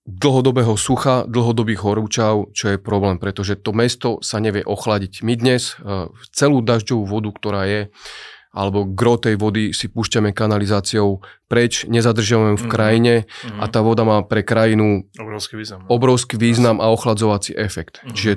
dlhodobého 0.01 0.73
sucha, 0.75 1.29
dlhodobých 1.29 1.85
horúčav, 1.85 2.49
čo 2.57 2.73
je 2.73 2.77
problém, 2.81 3.21
pretože 3.21 3.53
to 3.61 3.69
mesto 3.71 4.17
sa 4.25 4.41
nevie 4.41 4.65
ochladiť. 4.65 5.21
My 5.21 5.33
dnes 5.37 5.77
e, 5.77 6.09
celú 6.33 6.61
dažďovú 6.65 7.05
vodu, 7.05 7.29
ktorá 7.33 7.63
je, 7.69 7.81
alebo 8.51 8.83
gro 8.83 9.15
tej 9.15 9.39
vody 9.39 9.71
si 9.71 9.87
púšťame 9.87 10.35
kanalizáciou 10.35 11.23
preč, 11.47 11.87
nezadržiavame 11.87 12.59
v 12.59 12.65
mhm. 12.67 12.71
krajine 12.71 13.15
mm-hmm. 13.23 13.59
a 13.63 13.65
tá 13.71 13.79
voda 13.79 14.03
má 14.03 14.23
pre 14.27 14.43
krajinu 14.43 15.07
obrovský 15.15 15.55
význam, 15.55 15.87
no. 15.87 15.87
obrovský 15.87 16.35
význam 16.35 16.83
a 16.83 16.91
ochladzovací 16.91 17.55
efekt. 17.55 18.03
Mm-hmm. 18.03 18.15
Čiže 18.15 18.33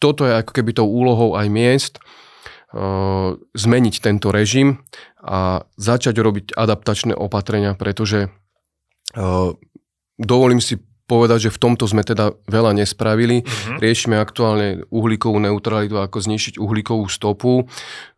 toto 0.00 0.26
je 0.26 0.34
ako 0.34 0.50
keby 0.50 0.70
tou 0.74 0.88
úlohou 0.88 1.38
aj 1.38 1.46
miest, 1.46 1.94
uh, 2.74 3.38
zmeniť 3.54 3.94
tento 4.02 4.34
režim 4.34 4.82
a 5.22 5.62
začať 5.78 6.18
robiť 6.18 6.46
adaptačné 6.58 7.14
opatrenia, 7.14 7.78
pretože 7.78 8.26
uh, 9.14 9.54
dovolím 10.18 10.58
si 10.58 10.82
povedať, 11.06 11.48
že 11.48 11.54
v 11.54 11.60
tomto 11.60 11.84
sme 11.84 12.06
teda 12.06 12.32
veľa 12.48 12.78
nespravili. 12.78 13.42
Uh-huh. 13.42 13.78
Riešime 13.82 14.16
aktuálne 14.16 14.86
uhlíkovú 14.88 15.36
neutralitu, 15.42 15.98
ako 15.98 16.18
znišiť 16.22 16.56
uhlíkovú 16.56 17.04
stopu. 17.10 17.66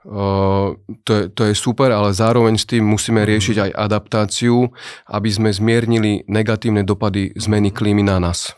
Uh, 0.04 0.76
to, 1.02 1.12
je, 1.12 1.24
to 1.32 1.42
je 1.48 1.54
super, 1.56 1.88
ale 1.90 2.12
zároveň 2.12 2.60
s 2.60 2.68
tým 2.68 2.84
musíme 2.84 3.24
mhm. 3.24 3.28
riešiť 3.28 3.56
aj 3.56 3.70
adaptáciu, 3.72 4.68
aby 5.08 5.28
sme 5.32 5.48
zmiernili 5.50 6.28
negatívne 6.28 6.84
dopady 6.84 7.32
zmeny 7.34 7.72
klímy 7.72 8.04
na 8.04 8.20
nás. 8.20 8.52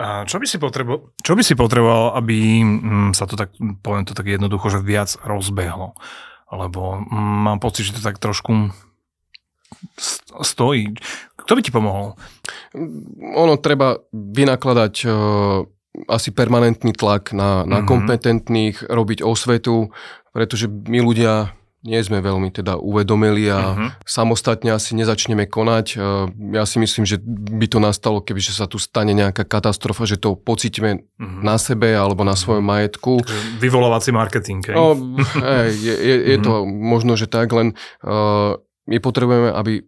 A 0.00 0.24
čo 0.24 0.40
by 0.40 0.48
si 0.48 0.56
potreboval, 0.56 1.12
čo 1.20 1.36
by 1.36 1.44
si 1.44 1.52
potreboval, 1.52 2.16
aby 2.16 2.64
mm, 2.64 3.12
sa 3.12 3.28
to 3.28 3.36
tak, 3.36 3.52
poviem 3.84 4.08
to 4.08 4.16
tak 4.16 4.32
jednoducho, 4.32 4.72
že 4.72 4.80
viac 4.80 5.12
rozbehlo? 5.20 5.92
Lebo 6.48 7.04
mm, 7.04 7.36
mám 7.44 7.60
pocit, 7.60 7.92
že 7.92 8.00
to 8.00 8.02
tak 8.04 8.16
trošku 8.16 8.72
stojí. 10.40 10.96
Kto 11.44 11.52
by 11.56 11.60
ti 11.64 11.72
pomohol? 11.72 12.14
Ono 13.36 13.54
treba 13.58 13.96
vynakladať 14.12 14.94
uh, 15.04 15.12
asi 16.06 16.30
permanentný 16.30 16.94
tlak 16.94 17.34
na, 17.34 17.66
na 17.66 17.82
mm-hmm. 17.82 17.88
kompetentných, 17.88 18.76
robiť 18.86 19.26
osvetu, 19.26 19.90
pretože 20.30 20.70
my 20.70 21.02
ľudia 21.02 21.54
nie 21.80 21.96
sme 22.04 22.20
veľmi 22.20 22.52
teda 22.52 22.76
uvedomili 22.76 23.48
a 23.48 23.72
uh-huh. 23.72 23.88
samostatne 24.04 24.68
asi 24.68 24.92
nezačneme 24.92 25.48
konať. 25.48 25.96
Ja 26.52 26.68
si 26.68 26.76
myslím, 26.76 27.08
že 27.08 27.16
by 27.24 27.66
to 27.72 27.80
nastalo, 27.80 28.20
keby 28.20 28.36
sa 28.44 28.68
tu 28.68 28.76
stane 28.76 29.16
nejaká 29.16 29.48
katastrofa, 29.48 30.04
že 30.04 30.20
to 30.20 30.36
pocítime 30.36 31.08
uh-huh. 31.16 31.40
na 31.40 31.56
sebe 31.56 31.96
alebo 31.96 32.20
na 32.20 32.36
svojom 32.36 32.68
majetku. 32.68 33.24
Vyvolávací 33.64 34.12
marketing. 34.12 34.60
Hej? 34.68 34.76
No, 34.76 34.92
hej, 35.40 35.72
je, 35.72 35.94
je, 35.96 36.16
je 36.20 36.36
uh-huh. 36.36 36.44
to 36.44 36.52
možno, 36.68 37.16
že 37.16 37.32
tak, 37.32 37.48
len 37.48 37.72
uh, 38.04 38.60
my 38.84 39.00
potrebujeme, 39.00 39.48
aby 39.48 39.80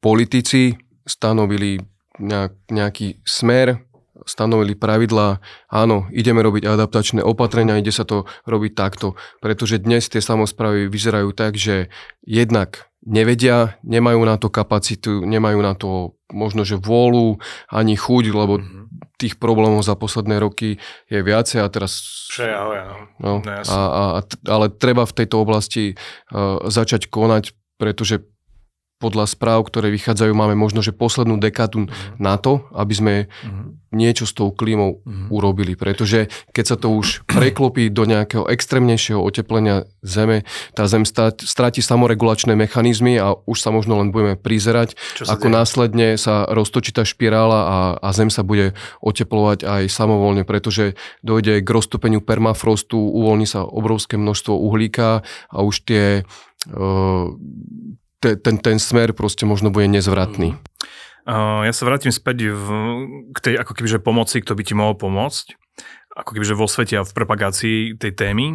politici 0.00 0.76
stanovili 1.04 1.80
nejak, 2.20 2.52
nejaký 2.68 3.20
smer, 3.24 3.84
stanovili 4.28 4.76
pravidlá, 4.76 5.40
áno, 5.72 6.08
ideme 6.12 6.44
robiť 6.44 6.68
adaptačné 6.68 7.20
opatrenia, 7.24 7.80
ide 7.80 7.92
sa 7.92 8.04
to 8.04 8.28
robiť 8.44 8.72
takto, 8.76 9.16
pretože 9.40 9.80
dnes 9.80 10.08
tie 10.12 10.20
samozprávy 10.20 10.92
vyzerajú 10.92 11.32
tak, 11.32 11.56
že 11.56 11.88
jednak 12.20 12.90
nevedia, 13.00 13.80
nemajú 13.80 14.20
na 14.28 14.36
to 14.36 14.52
kapacitu, 14.52 15.24
nemajú 15.24 15.58
na 15.64 15.72
to 15.72 16.20
možno, 16.30 16.68
že 16.68 16.76
vôľu, 16.76 17.40
ani 17.72 17.96
chuť, 17.96 18.24
lebo 18.30 18.60
mm-hmm. 18.60 19.16
tých 19.16 19.34
problémov 19.40 19.82
za 19.82 19.96
posledné 19.96 20.36
roky 20.36 20.76
je 21.08 21.20
viacej 21.24 21.64
a 21.64 21.68
teraz... 21.72 22.04
Všejahoj, 22.30 22.78
no. 22.86 22.96
no 23.18 23.32
a, 23.48 23.80
a, 24.20 24.20
ale 24.46 24.66
treba 24.70 25.08
v 25.08 25.16
tejto 25.16 25.42
oblasti 25.42 25.96
uh, 25.96 26.60
začať 26.68 27.08
konať, 27.08 27.56
pretože 27.80 28.22
podľa 29.00 29.32
správ, 29.32 29.64
ktoré 29.64 29.88
vychádzajú, 29.88 30.36
máme 30.36 30.52
možno, 30.52 30.84
že 30.84 30.92
poslednú 30.92 31.40
dekádu 31.40 31.88
uh-huh. 31.88 32.20
na 32.20 32.36
to, 32.36 32.68
aby 32.76 32.92
sme 32.92 33.14
uh-huh. 33.24 33.72
niečo 33.96 34.28
s 34.28 34.36
tou 34.36 34.52
klímou 34.52 35.00
uh-huh. 35.00 35.32
urobili. 35.32 35.72
Pretože 35.72 36.28
keď 36.52 36.64
sa 36.68 36.76
to 36.76 36.92
už 36.92 37.24
preklopí 37.40 37.88
do 37.88 38.04
nejakého 38.04 38.44
extrémnejšieho 38.52 39.16
oteplenia 39.16 39.88
Zeme, 40.04 40.44
tá 40.76 40.84
Zem 40.84 41.08
stráti 41.08 41.80
samoregulačné 41.80 42.52
mechanizmy 42.52 43.16
a 43.16 43.32
už 43.48 43.56
sa 43.56 43.72
možno 43.72 43.96
len 44.04 44.12
budeme 44.12 44.36
prizerať, 44.36 45.00
ako 45.24 45.48
deje? 45.48 45.56
následne 45.56 46.08
sa 46.20 46.44
roztočí 46.44 46.92
tá 46.92 47.08
špirála 47.08 47.60
a, 47.64 47.78
a 48.04 48.08
Zem 48.12 48.28
sa 48.28 48.44
bude 48.44 48.76
oteplovať 49.00 49.64
aj 49.64 49.82
samovolne, 49.88 50.44
pretože 50.44 50.92
dojde 51.24 51.64
k 51.64 51.68
roztopeniu 51.72 52.20
permafrostu, 52.20 53.00
uvoľní 53.00 53.48
sa 53.48 53.64
obrovské 53.64 54.20
množstvo 54.20 54.52
uhlíka 54.52 55.24
a 55.48 55.56
už 55.64 55.88
tie 55.88 56.04
te, 58.20 58.36
ten, 58.36 58.60
ten 58.60 58.78
smer 58.78 59.16
proste 59.16 59.48
možno 59.48 59.72
bude 59.72 59.88
nezvratný. 59.88 60.54
Uh, 61.28 61.64
ja 61.64 61.72
sa 61.72 61.84
vrátim 61.84 62.12
späť 62.12 62.52
v, 62.52 62.66
k 63.32 63.38
tej 63.40 63.54
ako 63.60 63.76
kebyže 63.76 64.00
pomoci, 64.00 64.40
kto 64.40 64.56
by 64.56 64.62
ti 64.64 64.72
mohol 64.72 64.96
pomôcť 64.96 65.60
ako 66.10 66.36
kebyže 66.36 66.58
vo 66.58 66.66
svete 66.66 66.98
a 66.98 67.06
v 67.06 67.16
propagácii 67.16 67.94
tej 67.94 68.12
témy 68.12 68.50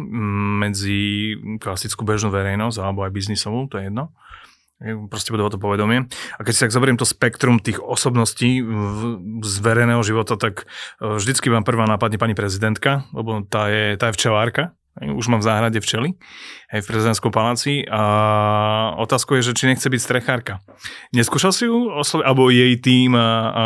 medzi 0.60 1.32
klasickú 1.56 2.04
bežnú 2.04 2.28
verejnosť 2.28 2.78
alebo 2.78 3.02
aj 3.02 3.12
biznisovú, 3.16 3.66
to 3.66 3.80
je 3.80 3.88
jedno. 3.88 4.12
Proste 5.08 5.32
budú 5.32 5.48
o 5.48 5.52
to 5.52 5.56
povedomie. 5.56 6.04
A 6.36 6.40
keď 6.44 6.52
si 6.52 6.62
tak 6.68 6.74
zoberiem 6.76 7.00
to 7.00 7.08
spektrum 7.08 7.56
tých 7.56 7.80
osobností 7.80 8.60
z 9.40 9.54
verejného 9.64 10.04
života, 10.04 10.36
tak 10.36 10.68
e, 11.00 11.16
vždycky 11.16 11.48
vám 11.48 11.64
prvá 11.64 11.88
nápadne 11.88 12.20
pani 12.20 12.36
prezidentka, 12.36 13.08
lebo 13.16 13.40
tá 13.48 13.72
je, 13.72 13.96
tá 13.96 14.12
je 14.12 14.16
včelárka, 14.20 14.76
už 14.96 15.28
mám 15.28 15.44
v 15.44 15.48
záhrade 15.48 15.78
včely, 15.84 16.16
aj 16.72 16.80
v 16.80 16.88
prezidentskom 16.88 17.28
paláci 17.28 17.84
a 17.84 18.02
otázkou 18.96 19.36
je, 19.36 19.52
že 19.52 19.56
či 19.56 19.68
nechce 19.68 19.84
byť 19.84 20.00
strechárka. 20.00 20.64
Neskúšal 21.12 21.52
si 21.52 21.68
ju 21.68 21.92
osloviť, 21.92 22.24
alebo 22.24 22.48
jej 22.48 22.80
tým 22.80 23.12
a, 23.12 23.28
a 23.52 23.64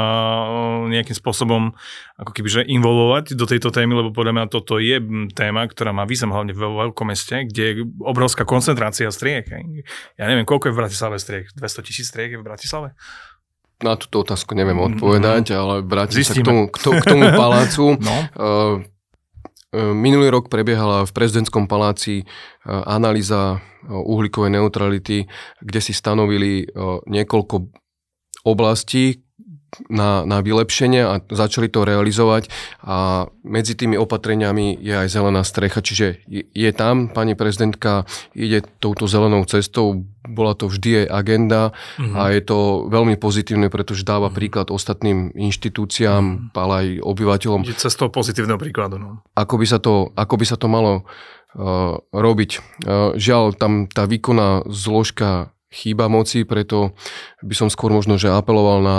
nejakým 0.91 1.15
spôsobom 1.15 1.71
ako 2.19 2.33
keby, 2.35 2.49
že 2.51 2.63
involovať 2.67 3.39
do 3.39 3.47
tejto 3.47 3.71
témy, 3.71 3.95
lebo 3.95 4.11
podľa 4.11 4.33
mňa 4.37 4.45
toto 4.51 4.83
je 4.83 4.99
téma, 5.33 5.71
ktorá 5.71 5.95
má 5.95 6.03
význam 6.05 6.35
hlavne 6.35 6.53
v 6.53 6.61
veľkom 6.61 7.07
meste, 7.09 7.47
kde 7.47 7.63
je 7.63 7.75
obrovská 8.03 8.43
koncentrácia 8.43 9.09
striech. 9.09 9.49
Ja 10.19 10.27
neviem, 10.27 10.45
koľko 10.45 10.69
je 10.69 10.75
v 10.75 10.81
Bratislave 10.83 11.17
striech? 11.23 11.55
200 11.55 11.87
tisíc 11.87 12.11
striech 12.11 12.35
je 12.35 12.41
v 12.43 12.45
Bratislave? 12.45 12.99
Na 13.81 13.97
túto 13.97 14.21
otázku 14.21 14.53
neviem 14.53 14.77
odpovedať, 14.77 15.57
mm-hmm. 15.57 15.61
ale 15.65 15.75
vrátim 15.81 16.21
sa 16.21 16.37
k 16.37 16.45
tomu, 16.45 16.69
k, 16.69 16.77
to, 16.77 16.91
k 17.01 17.05
tomu 17.07 17.25
palácu. 17.33 17.85
No. 18.05 18.17
Uh, 18.37 18.75
Minulý 19.71 20.35
rok 20.35 20.51
prebiehala 20.51 21.07
v 21.07 21.15
prezidentskom 21.15 21.71
paláci 21.71 22.23
e, 22.23 22.25
analýza 22.67 23.63
e, 23.87 23.95
uhlíkovej 23.95 24.59
neutrality, 24.59 25.31
kde 25.63 25.79
si 25.79 25.95
stanovili 25.95 26.67
e, 26.67 26.75
niekoľko 27.07 27.71
oblastí, 28.51 29.23
na, 29.87 30.27
na 30.27 30.43
vylepšenie 30.43 31.03
a 31.07 31.15
začali 31.31 31.71
to 31.71 31.87
realizovať 31.87 32.51
a 32.83 33.27
medzi 33.47 33.79
tými 33.79 33.95
opatreniami 33.95 34.79
je 34.83 34.95
aj 34.95 35.09
zelená 35.09 35.47
strecha, 35.47 35.81
čiže 35.81 36.27
je, 36.27 36.43
je 36.51 36.71
tam, 36.75 37.09
pani 37.11 37.39
prezidentka 37.39 38.05
ide 38.35 38.67
touto 38.83 39.07
zelenou 39.07 39.47
cestou, 39.47 40.05
bola 40.27 40.53
to 40.53 40.69
vždy 40.69 40.89
jej 41.03 41.07
agenda 41.07 41.73
mm-hmm. 41.97 42.15
a 42.19 42.23
je 42.35 42.43
to 42.45 42.59
veľmi 42.91 43.17
pozitívne, 43.17 43.73
pretože 43.73 44.05
dáva 44.05 44.29
mm-hmm. 44.29 44.39
príklad 44.39 44.67
ostatným 44.69 45.33
inštitúciám, 45.33 46.23
mm-hmm. 46.23 46.59
ale 46.59 46.75
aj 46.75 46.89
obyvateľom. 47.07 47.61
Je 47.65 47.79
cestou 47.79 48.13
pozitívneho 48.13 48.61
príkladu. 48.61 49.01
No. 49.01 49.25
Ako, 49.39 49.57
by 49.57 49.67
sa 49.67 49.79
to, 49.81 50.13
ako 50.19 50.35
by 50.37 50.45
sa 50.45 50.57
to 50.61 50.67
malo 50.69 51.09
uh, 51.57 51.97
robiť. 52.13 52.51
Uh, 52.85 53.17
žiaľ, 53.17 53.57
tam 53.57 53.89
tá 53.89 54.05
výkonná 54.05 54.69
zložka 54.69 55.55
chýba 55.71 56.11
moci, 56.11 56.43
preto 56.43 56.93
by 57.41 57.55
som 57.55 57.69
skôr 57.71 57.95
možno, 57.95 58.19
že 58.19 58.29
apeloval 58.29 58.83
na 58.83 58.99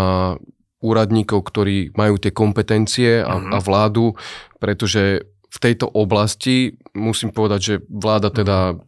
úradníkov, 0.82 1.46
ktorí 1.48 1.94
majú 1.94 2.18
tie 2.18 2.34
kompetencie 2.34 3.22
a, 3.22 3.38
mm-hmm. 3.38 3.54
a 3.54 3.58
vládu, 3.62 4.18
pretože 4.58 5.32
v 5.52 5.58
tejto 5.60 5.84
oblasti 5.92 6.80
musím 6.96 7.36
povedať, 7.36 7.60
že 7.60 7.76
vláda 7.92 8.32
teda 8.32 8.80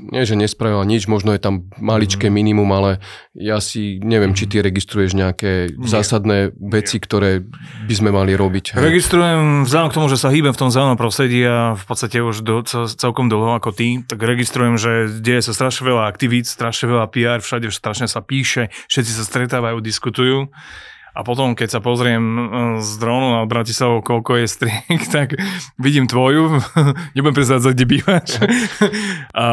nie, 0.00 0.24
že 0.24 0.32
nespravila 0.32 0.80
nič, 0.88 1.04
možno 1.04 1.36
je 1.36 1.40
tam 1.44 1.68
maličké 1.76 2.32
mhm. 2.32 2.34
minimum, 2.34 2.70
ale 2.72 3.04
ja 3.36 3.60
si 3.60 4.00
neviem, 4.00 4.32
či 4.32 4.48
ty 4.48 4.60
mhm. 4.60 4.64
registruješ 4.64 5.12
nejaké 5.12 5.52
nie. 5.76 5.84
zásadné 5.84 6.56
veci, 6.56 6.96
nie. 6.96 7.04
ktoré 7.04 7.30
by 7.84 7.94
sme 7.94 8.10
mali 8.16 8.32
robiť. 8.32 8.76
Hej. 8.76 8.80
Registrujem, 8.80 9.68
vzhľadom 9.68 9.90
k 9.92 9.96
tomu, 10.00 10.06
že 10.08 10.16
sa 10.16 10.32
hýbem 10.32 10.56
v 10.56 10.60
tom 10.60 10.72
zelenom 10.72 10.96
prostredí 10.96 11.44
a 11.44 11.76
v 11.76 11.84
podstate 11.84 12.24
už 12.24 12.40
do, 12.48 12.64
celkom 12.88 13.28
dlho 13.28 13.60
ako 13.60 13.76
ty, 13.76 14.00
tak 14.00 14.24
registrujem, 14.24 14.80
že 14.80 15.20
deje 15.20 15.44
sa 15.44 15.52
strašne 15.52 15.84
veľa 15.84 16.08
aktivít, 16.08 16.48
strašne 16.48 16.88
veľa 16.88 17.12
PR, 17.12 17.38
všade 17.44 17.68
strašne 17.68 18.08
sa 18.08 18.24
píše, 18.24 18.72
všetci 18.88 19.12
sa 19.20 19.24
stretávajú, 19.28 19.84
diskutujú. 19.84 20.48
A 21.10 21.26
potom, 21.26 21.58
keď 21.58 21.78
sa 21.78 21.80
pozriem 21.82 22.22
e, 22.22 22.42
z 22.78 22.90
drónu 23.02 23.42
na 23.42 23.42
Bratislavu, 23.46 24.02
koľko 24.02 24.42
je 24.42 24.46
striek, 24.46 25.00
tak 25.16 25.34
vidím 25.76 26.06
tvoju, 26.06 26.62
nebudem 27.14 27.36
prezrádzať, 27.36 27.72
kde 27.74 27.86
bývaš. 27.86 28.28
a 29.34 29.46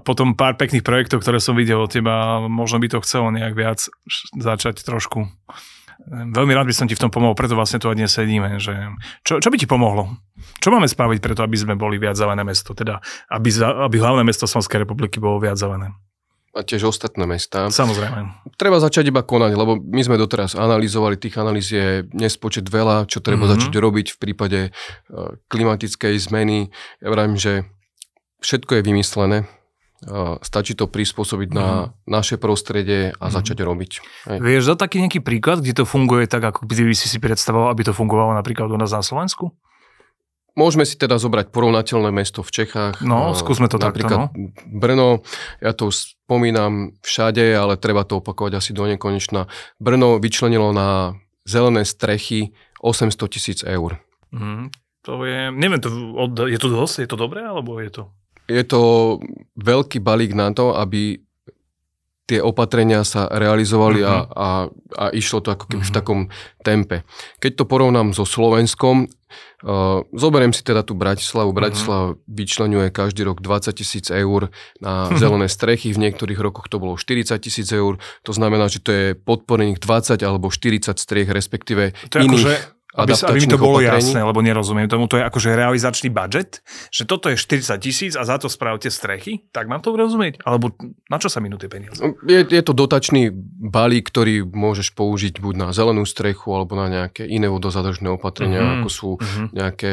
potom 0.00 0.32
pár 0.32 0.56
pekných 0.56 0.86
projektov, 0.86 1.20
ktoré 1.20 1.38
som 1.38 1.56
videl 1.56 1.80
od 1.80 1.92
teba, 1.92 2.44
možno 2.48 2.80
by 2.80 2.88
to 2.88 3.02
chcelo 3.04 3.28
nejak 3.28 3.52
viac 3.52 3.84
začať 4.36 4.80
trošku. 4.80 5.28
Veľmi 6.04 6.52
rád 6.52 6.68
by 6.68 6.74
som 6.76 6.86
ti 6.90 6.98
v 6.98 7.02
tom 7.06 7.12
pomohol, 7.12 7.32
preto 7.32 7.56
vlastne 7.56 7.80
tu 7.80 7.88
aj 7.88 7.96
dnes 7.96 8.12
sedíme. 8.12 8.60
Že 8.60 8.92
čo, 9.24 9.40
čo 9.40 9.48
by 9.48 9.56
ti 9.56 9.64
pomohlo? 9.64 10.20
Čo 10.60 10.68
máme 10.74 10.84
spraviť 10.84 11.18
preto, 11.22 11.40
aby 11.40 11.56
sme 11.56 11.80
boli 11.80 11.96
viac 11.96 12.18
zelené 12.18 12.44
mesto? 12.44 12.76
Teda, 12.76 13.00
aby, 13.32 13.48
aby 13.62 13.96
hlavné 13.96 14.20
mesto 14.20 14.44
Slovenskej 14.44 14.84
republiky 14.84 15.16
bolo 15.16 15.40
viac 15.40 15.56
zelené 15.56 15.96
a 16.54 16.62
tiež 16.62 16.86
ostatné 16.86 17.26
mestá. 17.26 17.66
Samozrejme. 17.66 18.46
Treba 18.54 18.78
začať 18.78 19.10
iba 19.10 19.26
konať, 19.26 19.52
lebo 19.58 19.74
my 19.82 20.02
sme 20.06 20.14
doteraz 20.14 20.54
analyzovali, 20.54 21.18
tých 21.18 21.34
analýz 21.34 21.74
je 21.74 22.06
nespočet 22.14 22.70
veľa, 22.70 23.10
čo 23.10 23.18
treba 23.18 23.44
mm-hmm. 23.44 23.54
začať 23.58 23.72
robiť 23.74 24.06
v 24.14 24.18
prípade 24.22 24.60
e, 24.66 24.70
klimatickej 25.50 26.14
zmeny. 26.30 26.70
Ja 27.02 27.10
vravím, 27.10 27.34
že 27.34 27.66
všetko 28.46 28.78
je 28.78 28.82
vymyslené, 28.86 29.38
e, 29.42 29.46
stačí 30.46 30.78
to 30.78 30.86
prispôsobiť 30.86 31.50
mm. 31.50 31.56
na 31.58 31.66
mhm. 31.66 31.86
naše 32.06 32.38
prostredie 32.38 33.10
a 33.18 33.26
mm. 33.26 33.32
začať 33.34 33.58
robiť. 33.66 33.92
Hej. 34.30 34.38
Vieš 34.38 34.62
za 34.70 34.74
taký 34.78 35.02
nejaký 35.02 35.26
príklad, 35.26 35.58
kde 35.58 35.82
to 35.82 35.84
funguje 35.84 36.30
tak, 36.30 36.46
ako 36.46 36.70
by 36.70 36.94
si 36.94 37.10
si 37.10 37.18
predstavoval, 37.18 37.74
aby 37.74 37.82
to 37.82 37.92
fungovalo 37.92 38.30
napríklad 38.38 38.70
u 38.70 38.78
nás 38.78 38.94
na 38.94 39.02
Slovensku? 39.02 39.50
Môžeme 40.54 40.86
si 40.86 40.94
teda 40.94 41.18
zobrať 41.18 41.50
porovnateľné 41.50 42.14
mesto 42.14 42.46
v 42.46 42.50
Čechách. 42.62 43.02
No, 43.02 43.34
skúsme 43.34 43.66
to 43.66 43.74
Napríklad 43.74 44.30
takto, 44.30 44.38
no. 44.38 44.54
Brno, 44.70 45.08
ja 45.58 45.74
to 45.74 45.90
spomínam 45.90 46.94
všade, 47.02 47.42
ale 47.58 47.74
treba 47.74 48.06
to 48.06 48.22
opakovať 48.22 48.62
asi 48.62 48.70
do 48.70 48.86
nekonečna. 48.86 49.50
Brno 49.82 50.22
vyčlenilo 50.22 50.70
na 50.70 51.18
zelené 51.42 51.82
strechy 51.82 52.54
800 52.78 53.34
tisíc 53.34 53.58
eur. 53.66 53.98
Mm, 54.30 54.70
to 55.02 55.26
je, 55.26 55.50
neviem, 55.50 55.82
to, 55.82 55.90
je 56.46 56.58
to 56.62 56.68
dosť? 56.70 57.02
Je 57.02 57.08
to 57.10 57.18
dobré, 57.18 57.42
alebo 57.42 57.82
je 57.82 57.90
to? 57.90 58.02
Je 58.46 58.62
to 58.62 59.18
veľký 59.58 59.98
balík 59.98 60.38
na 60.38 60.54
to, 60.54 60.76
aby 60.78 61.18
tie 62.24 62.40
opatrenia 62.40 63.04
sa 63.04 63.28
realizovali 63.28 64.00
uh-huh. 64.00 64.08
a, 64.08 64.16
mhm. 64.16 64.28
a, 64.32 64.48
a 64.96 65.04
išlo 65.12 65.44
to 65.44 65.52
ako 65.52 65.64
keby 65.68 65.84
uh-huh. 65.84 65.88
v 65.88 65.92
mhm. 65.92 65.98
takom 66.00 66.20
tempe. 66.64 66.96
Keď 67.40 67.52
to 67.60 67.64
porovnám 67.68 68.16
so 68.16 68.24
Slovenskom, 68.24 69.04
uh, 69.04 70.00
zoberiem 70.16 70.56
si 70.56 70.64
teda 70.64 70.80
tú 70.80 70.96
Bratislavu. 70.96 71.52
Mhm. 71.52 71.56
Bratislava 71.56 72.06
uh-huh. 72.16 72.20
vyčlenuje 72.24 72.88
každý 72.88 73.28
rok 73.28 73.44
20 73.44 73.76
tisíc 73.76 74.08
eur 74.08 74.48
na 74.80 75.08
zelené 75.20 75.52
strechy, 75.52 75.92
v 75.92 76.08
niektorých 76.08 76.40
rokoch 76.40 76.72
to 76.72 76.80
bolo 76.80 76.96
40 76.96 77.36
tisíc 77.44 77.68
eur, 77.68 78.00
to 78.24 78.32
znamená, 78.32 78.72
že 78.72 78.80
to 78.80 78.90
je 78.90 79.06
podporených 79.12 79.84
20 79.84 80.24
alebo 80.24 80.48
40 80.48 80.96
striech, 80.96 81.28
respektíve 81.28 81.92
to 82.08 82.24
iných... 82.24 82.40
Akože 82.40 82.73
aby, 82.94 83.10
aby 83.10 83.38
mi 83.42 83.50
to 83.50 83.58
bolo 83.58 83.82
opatrení. 83.82 84.14
jasné, 84.14 84.20
lebo 84.22 84.38
nerozumiem 84.38 84.86
tomu, 84.86 85.10
to 85.10 85.18
je 85.18 85.26
akože 85.26 85.50
realizačný 85.58 86.14
budget, 86.14 86.62
že 86.94 87.02
toto 87.02 87.26
je 87.26 87.34
40 87.34 87.74
tisíc 87.82 88.12
a 88.14 88.22
za 88.22 88.38
to 88.38 88.46
spravte 88.46 88.86
strechy, 88.86 89.42
tak 89.50 89.66
mám 89.66 89.82
to 89.82 89.90
rozumieť? 89.90 90.38
Alebo 90.46 90.70
na 91.10 91.18
čo 91.18 91.26
sa 91.26 91.42
minú 91.42 91.58
tie 91.58 91.66
peniaze? 91.66 91.98
No, 91.98 92.14
je, 92.22 92.46
je 92.46 92.62
to 92.62 92.70
dotačný 92.70 93.34
balík, 93.66 94.14
ktorý 94.14 94.46
môžeš 94.46 94.94
použiť 94.94 95.42
buď 95.42 95.54
na 95.58 95.68
zelenú 95.74 96.06
strechu, 96.06 96.54
alebo 96.54 96.78
na 96.78 96.86
nejaké 96.86 97.26
iné 97.26 97.50
vodozadržné 97.50 98.14
opatrenia, 98.14 98.62
mm-hmm. 98.62 98.76
ako 98.78 98.88
sú 98.88 99.10
mm-hmm. 99.18 99.46
nejaké 99.50 99.92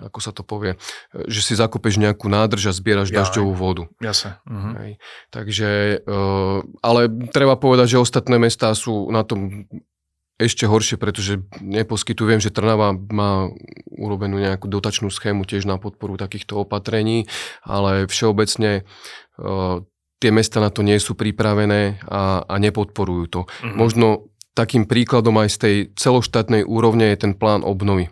ako 0.00 0.18
sa 0.22 0.32
to 0.32 0.40
povie, 0.46 0.78
že 1.28 1.40
si 1.42 1.52
zakúpeš 1.58 2.00
nejakú 2.00 2.30
nádrž 2.30 2.70
a 2.70 2.76
zbieraš 2.76 3.10
ja, 3.12 3.24
dažďovú 3.24 3.52
vodu. 3.52 3.82
Jasne. 4.00 4.40
Uh-huh. 4.46 4.72
Hej. 4.80 4.90
Takže, 5.28 5.70
ale 6.80 7.00
treba 7.34 7.58
povedať, 7.58 7.96
že 7.96 8.02
ostatné 8.02 8.40
mestá 8.40 8.72
sú 8.72 9.10
na 9.12 9.26
tom 9.26 9.68
ešte 10.40 10.64
horšie, 10.64 10.96
pretože 10.96 11.44
neposkytujem, 11.60 12.40
že 12.40 12.48
Trnava 12.48 12.96
má 12.96 13.52
urobenú 13.92 14.40
nejakú 14.40 14.72
dotačnú 14.72 15.12
schému 15.12 15.44
tiež 15.44 15.68
na 15.68 15.76
podporu 15.76 16.16
takýchto 16.16 16.64
opatrení, 16.64 17.28
ale 17.60 18.08
všeobecne 18.08 18.88
uh, 19.36 19.84
tie 20.16 20.30
mesta 20.32 20.64
na 20.64 20.72
to 20.72 20.80
nie 20.80 20.96
sú 20.96 21.12
pripravené 21.12 22.00
a, 22.08 22.44
a 22.48 22.54
nepodporujú 22.56 23.24
to. 23.28 23.40
Mm-hmm. 23.44 23.76
Možno 23.76 24.06
takým 24.56 24.88
príkladom 24.88 25.36
aj 25.40 25.48
z 25.52 25.58
tej 25.60 25.76
celoštátnej 25.96 26.64
úrovne 26.64 27.12
je 27.12 27.28
ten 27.28 27.32
plán 27.36 27.60
obnovy. 27.60 28.08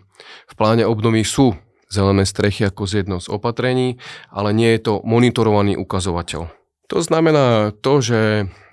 V 0.49 0.53
pláne 0.53 0.85
obnovy 0.85 1.25
sú 1.25 1.57
zelené 1.89 2.25
strechy 2.25 2.69
ako 2.69 2.85
z 2.85 3.03
jedno 3.03 3.17
z 3.17 3.33
opatrení, 3.33 3.97
ale 4.29 4.53
nie 4.53 4.69
je 4.77 4.85
to 4.85 4.93
monitorovaný 5.01 5.73
ukazovateľ. 5.77 6.49
To 6.89 6.97
znamená 7.05 7.73
to, 7.85 8.01
že 8.01 8.21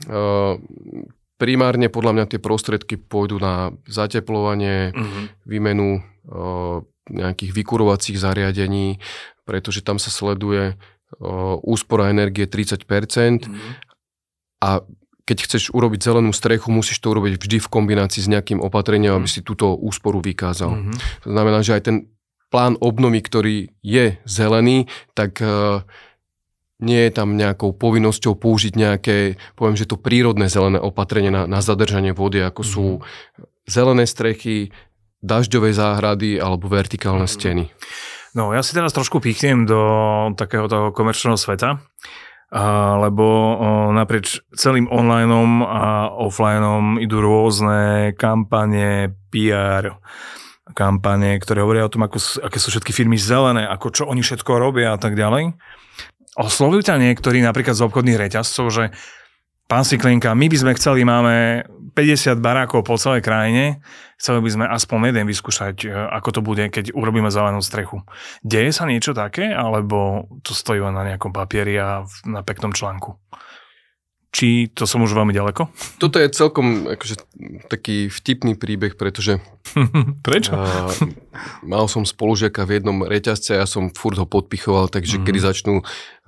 uh, 0.08 0.56
primárne 1.36 1.92
podľa 1.92 2.12
mňa 2.16 2.24
tie 2.32 2.40
prostriedky 2.40 2.96
pôjdu 2.96 3.36
na 3.40 3.72
zateplovanie, 3.84 4.92
mm-hmm. 4.92 5.24
výmenu 5.44 6.00
o, 6.00 6.84
nejakých 7.12 7.52
vykurovacích 7.52 8.16
zariadení, 8.16 8.98
pretože 9.44 9.84
tam 9.84 10.00
sa 10.00 10.08
sleduje 10.08 10.74
o, 11.20 11.60
úspora 11.60 12.08
energie 12.08 12.48
30%. 12.48 12.82
Mm-hmm. 12.88 13.72
A 14.64 14.80
keď 15.26 15.38
chceš 15.44 15.74
urobiť 15.74 16.00
zelenú 16.00 16.30
strechu, 16.32 16.72
musíš 16.72 17.02
to 17.02 17.12
urobiť 17.12 17.36
vždy 17.36 17.58
v 17.60 17.68
kombinácii 17.68 18.22
s 18.24 18.30
nejakým 18.30 18.62
opatrením, 18.62 19.12
mm-hmm. 19.12 19.26
aby 19.26 19.28
si 19.28 19.44
túto 19.44 19.76
úsporu 19.76 20.24
vykázal. 20.24 20.72
Mm-hmm. 20.72 20.96
To 21.26 21.28
znamená, 21.28 21.58
že 21.60 21.74
aj 21.76 21.82
ten 21.84 21.96
plán 22.48 22.78
obnovy, 22.78 23.20
ktorý 23.20 23.56
je 23.82 24.22
zelený, 24.22 24.86
tak 25.18 25.42
nie 26.76 27.08
je 27.08 27.12
tam 27.12 27.40
nejakou 27.40 27.72
povinnosťou 27.72 28.36
použiť 28.36 28.72
nejaké, 28.76 29.40
poviem, 29.56 29.76
že 29.80 29.88
to 29.88 29.96
prírodné 29.96 30.52
zelené 30.52 30.76
opatrenie 30.76 31.32
na, 31.32 31.48
na 31.48 31.64
zadržanie 31.64 32.12
vody, 32.12 32.44
ako 32.44 32.62
mm. 32.62 32.68
sú 32.68 32.86
mhm. 32.98 33.02
zelené 33.64 34.04
strechy, 34.04 34.70
dažďové 35.24 35.72
záhrady 35.72 36.36
alebo 36.36 36.68
vertikálne 36.68 37.24
mm. 37.24 37.32
steny. 37.32 37.64
No, 38.36 38.52
ja 38.52 38.60
si 38.60 38.76
teraz 38.76 38.92
trošku 38.92 39.16
pichnem 39.16 39.64
do 39.64 39.80
takého 40.36 40.68
toho 40.68 40.92
komerčného 40.92 41.40
sveta, 41.40 41.80
lebo 43.00 43.24
naprieč 43.96 44.44
celým 44.52 44.92
onlineom 44.92 45.64
a 45.64 46.12
offlineom 46.12 47.00
idú 47.00 47.24
rôzne 47.24 48.12
kampane, 48.14 49.16
PR, 49.32 49.96
kampane, 50.76 51.40
ktoré 51.40 51.64
hovoria 51.64 51.88
o 51.88 51.92
tom, 51.92 52.06
ako, 52.06 52.44
aké 52.44 52.60
sú 52.60 52.70
všetky 52.76 52.92
firmy 52.92 53.16
zelené, 53.16 53.64
ako 53.66 53.86
čo 53.88 54.02
oni 54.04 54.20
všetko 54.20 54.52
robia 54.60 54.94
a 54.94 55.00
tak 55.00 55.16
ďalej. 55.16 55.56
Oslovujú 56.36 56.84
ťa 56.84 57.00
niektorí 57.00 57.40
napríklad 57.40 57.72
z 57.72 57.84
obchodných 57.88 58.20
reťazcov, 58.20 58.68
že 58.68 58.84
pán 59.66 59.88
Siklinka, 59.88 60.36
my 60.36 60.46
by 60.52 60.56
sme 60.60 60.72
chceli, 60.76 61.00
máme 61.02 61.64
50 61.96 62.36
barákov 62.44 62.84
po 62.84 63.00
celej 63.00 63.24
krajine, 63.24 63.80
chceli 64.20 64.44
by 64.44 64.50
sme 64.52 64.64
aspoň 64.68 65.16
jeden 65.16 65.26
vyskúšať, 65.32 65.76
e, 65.88 65.90
ako 65.90 66.28
to 66.36 66.40
bude, 66.44 66.64
keď 66.68 66.92
urobíme 66.92 67.32
zelenú 67.32 67.64
strechu. 67.64 68.04
Deje 68.44 68.68
sa 68.76 68.84
niečo 68.84 69.16
také, 69.16 69.48
alebo 69.48 70.28
to 70.44 70.52
stojí 70.52 70.84
na 70.84 71.08
nejakom 71.08 71.32
papieri 71.32 71.80
a 71.80 72.04
na 72.28 72.44
peknom 72.44 72.76
článku? 72.76 73.16
Či 74.36 74.68
to 74.68 74.84
som 74.84 75.00
už 75.00 75.16
veľmi 75.16 75.32
ďaleko? 75.32 75.72
Toto 75.96 76.20
je 76.20 76.28
celkom 76.28 76.84
akože, 76.92 77.24
taký 77.72 78.12
vtipný 78.12 78.52
príbeh, 78.52 78.92
pretože 79.00 79.40
Prečo? 80.26 80.52
Uh, 80.52 80.92
mal 81.64 81.88
som 81.88 82.04
spolužiaka 82.04 82.68
v 82.68 82.80
jednom 82.80 83.00
reťazce 83.00 83.56
a 83.56 83.64
ja 83.64 83.66
som 83.66 83.88
furt 83.88 84.20
ho 84.20 84.28
podpichoval, 84.28 84.92
takže 84.92 85.18
mm. 85.18 85.24
kedy 85.24 85.38
začnú 85.40 85.74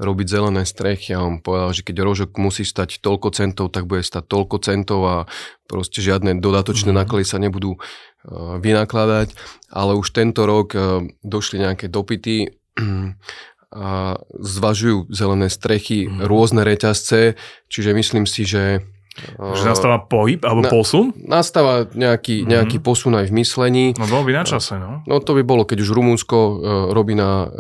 robiť 0.01 0.27
zelené 0.27 0.65
strechy 0.65 1.13
a 1.13 1.21
on 1.21 1.45
povedal, 1.45 1.77
že 1.77 1.85
keď 1.85 1.97
rožok 2.01 2.31
musí 2.41 2.65
stať 2.65 3.05
toľko 3.05 3.29
centov, 3.37 3.77
tak 3.77 3.85
bude 3.85 4.01
stať 4.01 4.25
toľko 4.25 4.57
centov 4.65 5.01
a 5.05 5.17
proste 5.69 6.01
žiadne 6.01 6.41
dodatočné 6.41 6.91
mm. 6.91 6.99
náklady 7.05 7.25
sa 7.29 7.37
nebudú 7.37 7.77
vynakladať, 8.37 9.33
ale 9.71 9.93
už 9.95 10.11
tento 10.11 10.43
rok 10.45 10.75
došli 11.23 11.63
nejaké 11.63 11.87
dopity 11.87 12.51
a 13.69 14.17
zvažujú 14.33 15.13
zelené 15.13 15.53
strechy, 15.53 16.09
mm. 16.09 16.25
rôzne 16.25 16.65
reťazce, 16.65 17.37
čiže 17.69 17.91
myslím 17.93 18.25
si, 18.25 18.49
že 18.49 18.87
že 19.55 19.67
nastáva 19.67 19.99
pohyb 19.99 20.39
alebo 20.47 20.63
na, 20.63 20.71
posun? 20.71 21.11
Nastáva 21.19 21.91
nejaký, 21.91 22.43
mm-hmm. 22.43 22.51
nejaký 22.55 22.79
posun 22.79 23.19
aj 23.19 23.27
v 23.31 23.35
myslení. 23.43 23.85
No 23.99 24.07
bolo 24.07 24.31
by 24.31 24.33
na 24.39 24.45
čase, 24.47 24.79
no. 24.79 25.03
No 25.05 25.19
to 25.19 25.35
by 25.35 25.43
bolo, 25.43 25.67
keď 25.67 25.83
už 25.83 25.91
Rumunsko 25.91 26.39
uh, 26.39 26.55
robí 26.95 27.19
na 27.19 27.31
uh, 27.45 27.51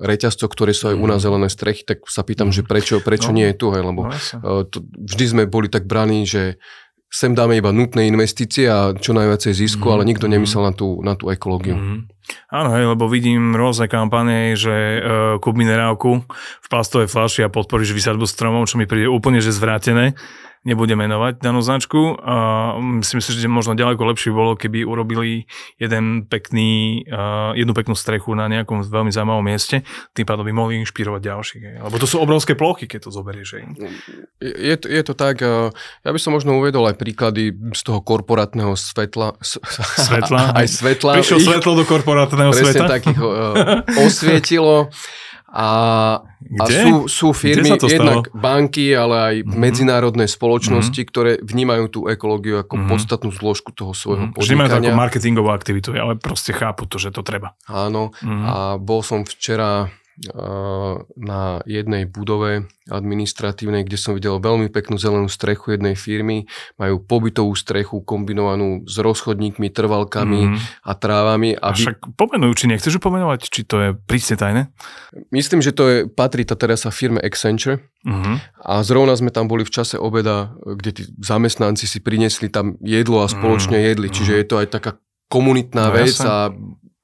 reťazcoch, 0.00 0.48
ktoré 0.48 0.72
sú 0.72 0.88
aj 0.88 0.96
mm-hmm. 0.96 1.04
u 1.04 1.12
nás 1.12 1.20
mhm. 1.20 1.24
zelené 1.28 1.48
strechy, 1.52 1.82
tak 1.84 2.08
sa 2.08 2.24
pýtam, 2.24 2.48
mm-hmm. 2.48 2.64
že 2.64 2.68
prečo, 2.68 2.94
prečo 3.04 3.30
no. 3.30 3.36
nie 3.36 3.52
je 3.52 3.56
tu, 3.56 3.66
hej, 3.76 3.84
lebo 3.84 4.08
no, 4.08 4.10
uh, 4.10 4.64
to, 4.64 4.80
vždy 4.96 5.24
sme 5.28 5.42
boli 5.44 5.68
tak 5.68 5.84
braní, 5.84 6.24
že 6.24 6.56
sem 7.14 7.30
dáme 7.30 7.54
iba 7.54 7.70
nutné 7.70 8.10
investície 8.10 8.66
a 8.66 8.90
čo 8.90 9.14
najviacej 9.14 9.54
zisku, 9.54 9.86
mm-hmm. 9.86 9.94
ale 9.94 10.08
nikto 10.10 10.26
nemyslel 10.26 10.66
na 10.66 10.74
tú, 10.74 10.98
na 11.06 11.14
tú 11.14 11.30
ekológiu. 11.30 11.78
Mm-hmm. 11.78 11.98
Áno, 12.50 12.68
hej, 12.74 12.84
lebo 12.90 13.06
vidím 13.06 13.54
rôzne 13.54 13.86
kampane, 13.86 14.58
že 14.58 14.74
uh, 14.98 15.38
kúp 15.38 15.54
minerálku 15.54 16.26
v 16.26 16.66
plastovej 16.66 17.06
fľaši 17.06 17.46
a 17.46 17.52
podporíš 17.52 17.94
vysadbu 17.94 18.26
stromov, 18.26 18.66
čo 18.66 18.82
mi 18.82 18.90
príde 18.90 19.06
úplne 19.06 19.38
že 19.38 19.54
zvrátené 19.54 20.18
nebudem 20.64 20.96
menovať 20.96 21.44
danú 21.44 21.60
značku. 21.60 22.16
A 22.20 22.34
si 23.04 23.12
myslím, 23.20 23.32
že 23.36 23.48
možno 23.48 23.72
ďaleko 23.76 24.00
lepšie 24.00 24.32
bolo, 24.32 24.56
keby 24.56 24.82
urobili 24.82 25.44
jeden 25.76 26.24
pekný, 26.24 27.04
jednu 27.54 27.72
peknú 27.76 27.94
strechu 27.94 28.32
na 28.32 28.48
nejakom 28.48 28.82
veľmi 28.84 29.12
zaujímavom 29.12 29.44
mieste, 29.44 29.84
tým 30.16 30.26
pádom 30.26 30.48
by 30.48 30.52
mohli 30.56 30.80
inšpirovať 30.82 31.20
ďalších. 31.20 31.62
Lebo 31.84 31.96
to 32.00 32.08
sú 32.08 32.18
obrovské 32.18 32.56
plochy, 32.56 32.88
keď 32.88 33.08
to 33.08 33.10
zoberieš. 33.12 33.60
Je, 34.40 34.76
to, 34.80 34.88
je 34.88 35.02
to 35.04 35.14
tak, 35.14 35.44
ja 35.44 36.10
by 36.10 36.18
som 36.18 36.34
možno 36.34 36.56
uvedol 36.58 36.88
aj 36.88 36.96
príklady 36.96 37.52
z 37.76 37.80
toho 37.84 38.00
korporátneho 38.00 38.74
svetla. 38.74 39.36
Svetla? 39.40 40.42
Aj 40.58 40.66
svetla. 40.66 41.20
Prišlo 41.20 41.38
svetlo 41.44 41.72
do 41.76 41.84
korporátneho 41.84 42.50
sveta. 42.50 42.64
Presne 42.64 42.82
takých 42.88 43.20
osvietilo. 44.08 44.88
A, 45.54 45.70
a 46.58 46.64
sú, 46.66 47.06
sú 47.06 47.28
firmy, 47.30 47.78
jednak 47.78 48.26
banky, 48.34 48.90
ale 48.90 49.14
aj 49.14 49.34
mm-hmm. 49.46 49.54
medzinárodné 49.54 50.26
spoločnosti, 50.26 50.98
mm-hmm. 50.98 51.12
ktoré 51.14 51.32
vnímajú 51.38 51.84
tú 51.94 52.00
ekológiu 52.10 52.58
ako 52.58 52.74
mm-hmm. 52.74 52.90
podstatnú 52.90 53.30
zložku 53.30 53.70
toho 53.70 53.94
svojho 53.94 54.28
mm-hmm. 54.28 54.34
podnikania. 54.34 54.66
Vnímajú 54.66 54.70
to 54.74 54.90
ako 54.90 54.98
marketingovú 54.98 55.50
aktivitu, 55.54 55.88
ale 55.94 56.18
proste 56.18 56.50
chápu 56.50 56.90
to, 56.90 56.98
že 56.98 57.14
to 57.14 57.22
treba. 57.22 57.54
Áno. 57.70 58.10
Mm-hmm. 58.18 58.44
A 58.50 58.54
bol 58.82 59.06
som 59.06 59.22
včera 59.22 59.94
na 61.18 61.58
jednej 61.66 62.06
budove 62.06 62.70
administratívnej, 62.86 63.82
kde 63.82 63.98
som 63.98 64.14
videl 64.14 64.38
veľmi 64.38 64.70
peknú 64.70 64.94
zelenú 65.00 65.26
strechu 65.26 65.74
jednej 65.74 65.98
firmy. 65.98 66.46
Majú 66.78 67.02
pobytovú 67.02 67.56
strechu 67.58 68.04
kombinovanú 68.04 68.86
s 68.86 69.00
rozchodníkmi, 69.00 69.72
trvalkami 69.74 70.54
mm. 70.54 70.58
a 70.86 70.92
trávami. 70.94 71.58
A 71.58 71.74
však 71.74 72.14
pomenujú, 72.14 72.52
či 72.64 72.70
nechceš 72.70 73.02
pomenovať, 73.02 73.50
či 73.50 73.66
to 73.66 73.76
je 73.80 73.88
prísne 74.06 74.38
tajné? 74.38 74.62
Myslím, 75.34 75.64
že 75.64 75.74
to 75.74 75.82
je, 75.90 75.96
patrí 76.06 76.46
tá 76.46 76.54
teraz 76.54 76.86
sa 76.86 76.94
firme 76.94 77.18
Accenture. 77.18 77.82
Mm-hmm. 78.04 78.68
A 78.68 78.84
zrovna 78.84 79.16
sme 79.16 79.32
tam 79.32 79.48
boli 79.48 79.64
v 79.64 79.72
čase 79.72 79.96
obeda, 79.96 80.52
kde 80.60 80.90
tí 80.92 81.02
zamestnanci 81.24 81.88
si 81.88 81.98
priniesli 82.04 82.52
tam 82.52 82.76
jedlo 82.84 83.24
a 83.24 83.32
spoločne 83.32 83.80
mm-hmm. 83.80 83.90
jedli. 83.90 84.08
Čiže 84.12 84.32
je 84.38 84.46
to 84.46 84.56
aj 84.60 84.68
taká 84.70 84.90
komunitná 85.32 85.88
no, 85.88 85.94
vec 85.96 86.14
a 86.20 86.52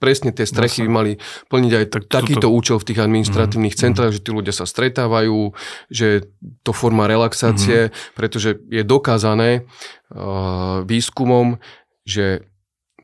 presne 0.00 0.32
tie 0.32 0.48
strechy 0.48 0.88
by 0.88 0.90
mali 0.90 1.12
plniť 1.52 1.72
aj 1.76 1.84
tak, 1.92 2.02
takýto 2.08 2.48
toto... 2.48 2.56
účel 2.56 2.76
v 2.80 2.88
tých 2.88 3.00
administratívnych 3.04 3.76
mm-hmm. 3.76 3.92
centrách, 3.92 4.16
že 4.16 4.24
tí 4.24 4.30
ľudia 4.32 4.56
sa 4.56 4.64
stretávajú, 4.64 5.52
že 5.92 6.26
to 6.64 6.72
forma 6.72 7.04
relaxácie, 7.04 7.92
mm-hmm. 7.92 8.16
pretože 8.16 8.56
je 8.72 8.82
dokázané 8.82 9.68
uh, 10.08 10.80
výskumom, 10.88 11.60
že 12.08 12.48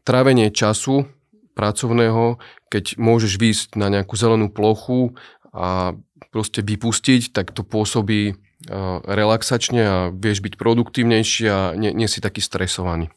trávenie 0.09 0.49
času 0.49 1.05
pracovného, 1.53 2.41
keď 2.73 2.97
môžeš 2.97 3.33
výjsť 3.37 3.69
na 3.77 3.93
nejakú 3.93 4.17
zelenú 4.17 4.49
plochu 4.49 5.13
a 5.53 5.93
proste 6.33 6.65
vypustiť, 6.65 7.33
tak 7.37 7.53
to 7.53 7.61
pôsobí 7.61 8.33
uh, 8.33 9.05
relaxačne 9.05 9.83
a 9.85 9.97
vieš 10.11 10.41
byť 10.41 10.57
produktívnejší 10.57 11.45
a 11.49 11.59
nie, 11.77 11.93
nie 11.93 12.09
si 12.09 12.25
taký 12.25 12.41
stresovaný. 12.41 13.13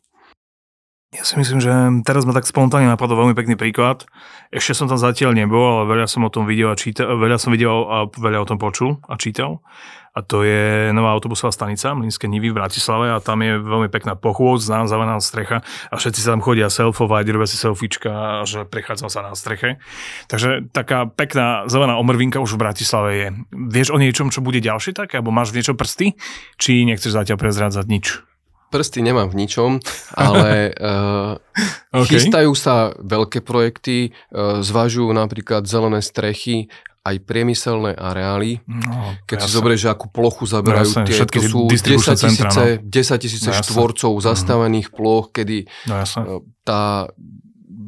Ja 1.10 1.26
si 1.26 1.42
myslím, 1.42 1.58
že 1.58 1.74
teraz 2.06 2.22
ma 2.22 2.38
tak 2.38 2.46
spontánne 2.46 2.86
napadol 2.86 3.26
veľmi 3.26 3.34
pekný 3.34 3.58
príklad. 3.58 4.06
Ešte 4.54 4.78
som 4.78 4.86
tam 4.86 5.02
zatiaľ 5.02 5.34
nebol, 5.34 5.82
ale 5.82 5.90
veľa 5.90 6.06
som 6.06 6.22
o 6.22 6.30
tom 6.30 6.46
videl 6.46 6.70
a 6.70 6.78
čítal, 6.78 7.18
veľa 7.18 7.42
som 7.42 7.50
videl 7.50 7.74
a 7.90 8.06
veľa 8.06 8.46
o 8.46 8.50
tom 8.50 8.62
počul 8.62 9.02
a 9.10 9.18
čítal. 9.18 9.66
A 10.14 10.22
to 10.22 10.46
je 10.46 10.94
nová 10.94 11.10
autobusová 11.10 11.50
stanica 11.50 11.98
Mlínske 11.98 12.30
Nivy 12.30 12.54
v 12.54 12.62
Bratislave 12.62 13.10
a 13.10 13.18
tam 13.26 13.42
je 13.42 13.58
veľmi 13.58 13.90
pekná 13.90 14.14
pochôd, 14.14 14.62
zelená 14.62 15.18
strecha 15.18 15.66
a 15.90 15.94
všetci 15.98 16.22
sa 16.22 16.38
tam 16.38 16.46
chodia 16.46 16.70
selfovať, 16.70 17.26
robia 17.34 17.50
si 17.50 17.58
selfiečka, 17.58 18.46
že 18.46 18.70
prechádzam 18.70 19.10
sa 19.10 19.26
na 19.26 19.34
streche. 19.34 19.82
Takže 20.30 20.70
taká 20.70 21.10
pekná 21.10 21.66
zelená 21.66 21.98
omrvinka 21.98 22.38
už 22.38 22.54
v 22.54 22.70
Bratislave 22.70 23.10
je. 23.18 23.28
Vieš 23.50 23.90
o 23.90 23.98
niečom, 23.98 24.30
čo 24.30 24.46
bude 24.46 24.62
ďalšie 24.62 24.94
také? 24.94 25.18
Alebo 25.18 25.34
máš 25.34 25.58
v 25.58 25.58
niečo 25.58 25.74
prsty? 25.74 26.14
Či 26.62 26.86
nechceš 26.86 27.18
zatiaľ 27.18 27.42
prezrádzať 27.42 27.86
nič? 27.90 28.29
Prsty 28.70 29.02
nemám 29.04 29.30
v 29.34 29.46
ničom, 29.46 29.72
ale 30.16 30.74
uh, 30.78 31.36
okay. 32.00 32.18
chystajú 32.18 32.54
sa 32.54 32.94
veľké 32.98 33.42
projekty, 33.42 34.14
uh, 34.32 34.62
zvažujú 34.62 35.10
napríklad 35.12 35.66
zelené 35.66 36.00
strechy, 36.06 36.70
aj 37.00 37.16
priemyselné 37.26 37.96
areály. 37.96 38.62
No, 38.68 39.16
Keď 39.26 39.38
si 39.42 39.50
zoberieš, 39.50 39.82
že 39.88 39.90
akú 39.90 40.12
plochu 40.12 40.46
zaberajú 40.46 40.92
jasne, 40.94 41.08
tie, 41.08 41.26
to 41.26 41.42
sú 41.42 41.60
10 41.66 42.22
tisíce, 42.22 42.64
no. 42.78 42.92
10 42.92 43.24
tisíce 43.24 43.50
no, 43.50 43.56
štvorcov 43.56 44.12
mm. 44.20 44.24
zastavených 44.24 44.88
ploch, 44.94 45.32
kedy 45.32 45.66
no, 45.88 46.44
tá 46.68 47.08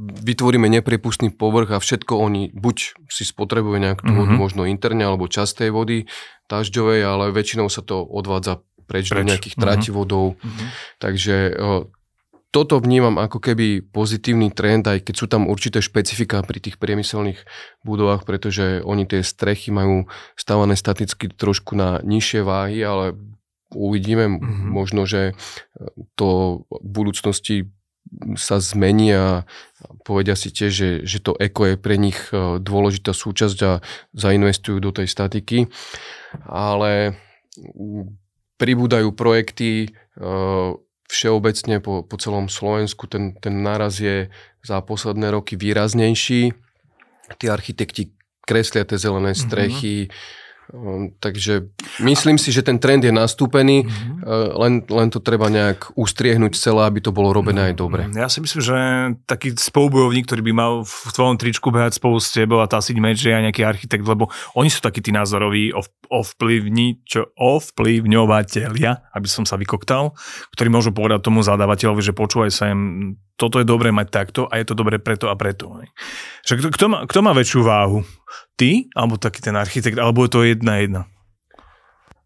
vytvoríme 0.01 0.67
neprepustný 0.67 1.31
povrch 1.31 1.77
a 1.77 1.83
všetko 1.83 2.13
oni 2.17 2.51
buď 2.51 3.07
si 3.07 3.23
spotrebujú 3.23 3.77
nejakú 3.77 4.03
mm-hmm. 4.03 4.19
vodu, 4.19 4.33
možno 4.33 4.61
interne, 4.67 5.05
alebo 5.05 5.31
častej 5.31 5.69
vody 5.69 6.09
dažďovej, 6.51 6.99
ale 7.05 7.31
väčšinou 7.31 7.71
sa 7.71 7.79
to 7.79 8.03
odvádza 8.03 8.59
preč, 8.91 9.07
preč. 9.07 9.15
do 9.15 9.23
nejakých 9.23 9.55
trativodov. 9.55 10.35
Uh-huh. 10.35 10.67
Takže 10.99 11.55
o, 11.55 11.87
toto 12.51 12.83
vnímam 12.83 13.15
ako 13.15 13.39
keby 13.39 13.79
pozitívny 13.95 14.51
trend, 14.51 14.83
aj 14.83 15.07
keď 15.07 15.15
sú 15.15 15.25
tam 15.31 15.47
určité 15.47 15.79
špecifika 15.79 16.43
pri 16.43 16.59
tých 16.59 16.75
priemyselných 16.75 17.39
budovách, 17.87 18.27
pretože 18.27 18.83
oni 18.83 19.07
tie 19.07 19.23
strechy 19.23 19.71
majú 19.71 20.11
stavané 20.35 20.75
staticky 20.75 21.31
trošku 21.31 21.79
na 21.79 22.03
nižšie 22.03 22.43
váhy, 22.43 22.83
ale 22.83 23.15
uvidíme, 23.71 24.27
mm-hmm. 24.27 24.67
možno, 24.67 25.07
že 25.07 25.31
to 26.19 26.61
v 26.67 26.89
budúcnosti 26.91 27.71
sa 28.35 28.59
zmení 28.59 29.15
a 29.15 29.47
povedia 30.03 30.35
si 30.35 30.51
tiež, 30.51 30.71
že, 30.75 30.89
že 31.07 31.23
to 31.23 31.31
eko 31.39 31.73
je 31.73 31.75
pre 31.79 31.95
nich 31.95 32.19
dôležitá 32.59 33.15
súčasť 33.15 33.57
a 33.63 33.79
zainvestujú 34.11 34.83
do 34.83 34.91
tej 34.91 35.07
statiky. 35.07 35.71
Ale 36.43 37.15
pribúdajú 38.61 39.17
projekty 39.17 39.89
uh, 40.21 40.77
všeobecne 41.09 41.81
po, 41.81 42.05
po 42.05 42.15
celom 42.21 42.45
Slovensku. 42.45 43.09
Ten, 43.09 43.33
ten 43.41 43.65
náraz 43.65 43.97
je 43.97 44.29
za 44.61 44.77
posledné 44.85 45.33
roky 45.33 45.57
výraznejší. 45.57 46.53
Tí 47.41 47.45
architekti 47.49 48.13
kreslia 48.45 48.85
tie 48.85 49.01
zelené 49.01 49.33
mhm. 49.33 49.39
strechy, 49.41 49.97
mm-hmm 50.05 50.40
Ehm, 50.71 51.11
takže 51.19 51.67
myslím 51.99 52.39
si, 52.39 52.55
že 52.55 52.63
ten 52.63 52.79
trend 52.79 53.03
je 53.03 53.11
nastúpený, 53.11 53.83
mm-hmm. 53.83 54.55
len, 54.55 54.73
len 54.87 55.07
to 55.11 55.19
treba 55.19 55.51
nejak 55.51 55.91
ustriehnúť 55.99 56.55
celé, 56.55 56.87
aby 56.87 57.03
to 57.03 57.11
bolo 57.11 57.35
robené 57.35 57.71
aj 57.71 57.75
dobre. 57.75 58.07
Mhm. 58.07 58.15
Ja 58.15 58.31
si 58.31 58.39
myslím, 58.39 58.61
že 58.63 58.77
taký 59.27 59.51
spolubojovník, 59.55 60.25
ktorý 60.27 60.41
by 60.47 60.53
mal 60.55 60.73
v 60.87 61.11
tvojom 61.11 61.35
tričku 61.35 61.67
behať 61.69 61.99
spolu 61.99 62.17
s 62.23 62.31
tebou 62.31 62.63
a 62.63 62.71
tasiť 62.71 62.97
meč, 63.03 63.19
je 63.19 63.35
aj 63.35 63.51
nejaký 63.51 63.63
architekt, 63.67 64.07
lebo 64.07 64.31
oni 64.55 64.71
sú 64.71 64.79
takí 64.79 65.03
tí 65.03 65.11
názoroví 65.11 65.75
ovplyvni, 66.11 67.03
čo 67.03 67.31
ovplyvňovateľia, 67.35 69.15
aby 69.15 69.27
som 69.27 69.43
sa 69.43 69.59
vykoktal, 69.59 70.15
ktorí 70.55 70.67
môžu 70.71 70.95
povedať 70.95 71.23
tomu 71.23 71.43
zadávateľovi, 71.43 72.01
že 72.03 72.15
počúvaj 72.15 72.51
sa 72.51 72.71
im, 72.71 73.15
toto 73.35 73.57
je 73.57 73.65
dobré 73.65 73.89
mať 73.89 74.07
takto 74.11 74.41
a 74.45 74.59
je 74.59 74.65
to 74.67 74.77
dobré 74.77 75.01
preto 75.01 75.31
a 75.31 75.35
preto. 75.39 75.81
Že 76.45 76.53
kto, 76.61 76.67
kto, 76.75 76.85
má, 76.91 76.97
kto 77.09 77.19
má 77.25 77.31
väčšiu 77.33 77.61
váhu? 77.65 78.05
Ty, 78.55 78.87
alebo 78.95 79.17
taký 79.17 79.41
ten 79.41 79.55
architekt, 79.57 79.97
alebo 79.97 80.25
je 80.25 80.31
to 80.31 80.39
jedna 80.43 80.73
jedna? 80.81 81.01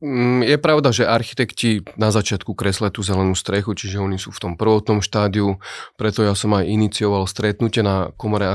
Mm, 0.03 0.43
je 0.43 0.57
pravda, 0.59 0.91
že 0.91 1.07
architekti 1.07 1.81
na 1.95 2.11
začiatku 2.11 2.51
kreslia 2.51 2.91
tú 2.91 2.99
zelenú 2.99 3.33
strechu, 3.33 3.73
čiže 3.73 4.03
oni 4.03 4.19
sú 4.19 4.29
v 4.29 4.41
tom 4.43 4.53
prvotnom 4.59 4.99
štádiu, 4.99 5.57
preto 5.95 6.21
ja 6.21 6.35
som 6.35 6.51
aj 6.53 6.67
inicioval 6.67 7.25
stretnutie 7.25 7.79
na 7.79 8.11
komore 8.19 8.45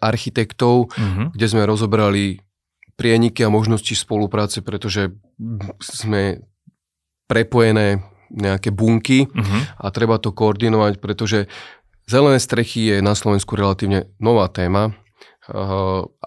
architektov, 0.00 0.88
uh-huh. 0.94 1.34
kde 1.34 1.46
sme 1.50 1.66
rozobrali 1.66 2.40
prieniky 2.96 3.44
a 3.44 3.52
možnosti 3.52 3.92
spolupráce, 3.92 4.64
pretože 4.64 5.12
sme 5.82 6.40
prepojené 7.28 8.00
nejaké 8.32 8.72
bunky 8.74 9.26
Uh-huh. 9.26 9.62
a 9.78 9.86
treba 9.94 10.18
to 10.18 10.32
koordinovať, 10.34 10.98
pretože 10.98 11.46
zelené 12.08 12.40
strechy 12.40 12.94
je 12.94 12.96
na 13.02 13.14
Slovensku 13.14 13.54
relatívne 13.54 14.10
nová 14.18 14.48
téma 14.48 14.96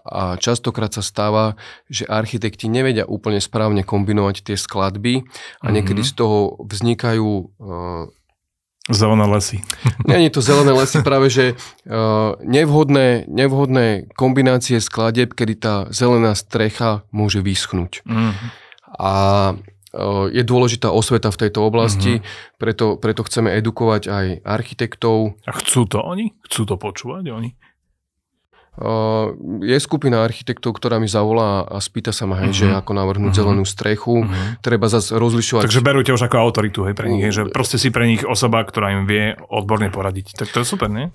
a 0.10 0.40
častokrát 0.40 0.96
sa 0.96 1.04
stáva, 1.04 1.60
že 1.92 2.08
architekti 2.08 2.72
nevedia 2.72 3.04
úplne 3.04 3.44
správne 3.44 3.84
kombinovať 3.84 4.52
tie 4.52 4.56
skladby 4.56 5.28
a 5.60 5.68
niekedy 5.70 6.02
z 6.08 6.14
toho 6.16 6.56
vznikajú 6.64 7.28
uh, 7.60 8.08
Zelené 8.90 9.26
lesy. 9.30 9.62
Není 10.10 10.34
to 10.34 10.42
zelené 10.42 10.74
lesy, 10.74 11.06
práve 11.06 11.30
že 11.30 11.54
uh, 11.54 12.34
nevhodné, 12.42 13.30
nevhodné 13.30 14.10
kombinácie 14.18 14.82
skladieb, 14.82 15.38
kedy 15.38 15.54
tá 15.62 15.76
zelená 15.94 16.34
strecha 16.34 17.06
môže 17.14 17.38
vyschnúť. 17.46 18.02
Uh-huh. 18.02 18.34
A 18.98 19.14
uh, 19.54 20.26
je 20.34 20.42
dôležitá 20.42 20.90
osveta 20.90 21.30
v 21.30 21.38
tejto 21.46 21.62
oblasti, 21.70 22.26
preto, 22.58 22.98
preto 22.98 23.22
chceme 23.30 23.54
edukovať 23.62 24.10
aj 24.10 24.26
architektov. 24.42 25.38
A 25.46 25.54
chcú 25.62 25.86
to 25.86 26.02
oni? 26.02 26.34
Chcú 26.50 26.74
to 26.74 26.76
počúvať 26.82 27.30
oni? 27.30 27.54
Uh, 28.80 29.36
je 29.60 29.76
skupina 29.76 30.24
architektov, 30.24 30.72
ktorá 30.72 30.98
mi 30.98 31.12
zavolá 31.12 31.68
a 31.68 31.78
spýta 31.78 32.16
sa 32.16 32.24
ma, 32.24 32.40
hej, 32.40 32.56
že 32.56 32.66
Mhm. 32.72 32.80
ako 32.80 32.92
navrhnúť 32.96 33.34
Mhm. 33.36 33.40
zelenú 33.44 33.64
strechu. 33.64 34.24
Uh-huh. 34.24 34.56
Treba 34.64 34.88
zase 34.88 35.20
rozlišovať. 35.20 35.68
Takže 35.68 35.84
berú 35.84 36.00
ťa 36.00 36.16
už 36.16 36.24
ako 36.24 36.36
autoritu 36.40 36.88
hej, 36.88 36.96
pre 36.96 37.12
nich, 37.12 37.20
hej, 37.20 37.34
že 37.34 37.44
proste 37.46 37.76
si 37.76 37.92
pre 37.92 38.08
nich 38.08 38.24
osoba, 38.24 38.64
ktorá 38.64 38.96
im 38.96 39.04
vie 39.04 39.36
odborne 39.46 39.92
poradiť. 39.92 40.32
Tak 40.34 40.56
to 40.56 40.64
je 40.64 40.66
super, 40.66 40.88
nie? 40.88 41.12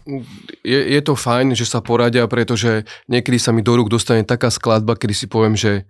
je, 0.61 0.77
je 0.77 1.01
to 1.01 1.17
fajn, 1.17 1.53
že 1.53 1.65
sa 1.65 1.81
poradia, 1.81 2.29
pretože 2.29 2.85
niekedy 3.09 3.41
sa 3.41 3.49
mi 3.49 3.65
do 3.65 3.73
rúk 3.73 3.89
dostane 3.89 4.23
taká 4.23 4.53
skladba, 4.53 4.93
kedy 4.93 5.15
si 5.15 5.25
poviem, 5.25 5.57
že 5.57 5.89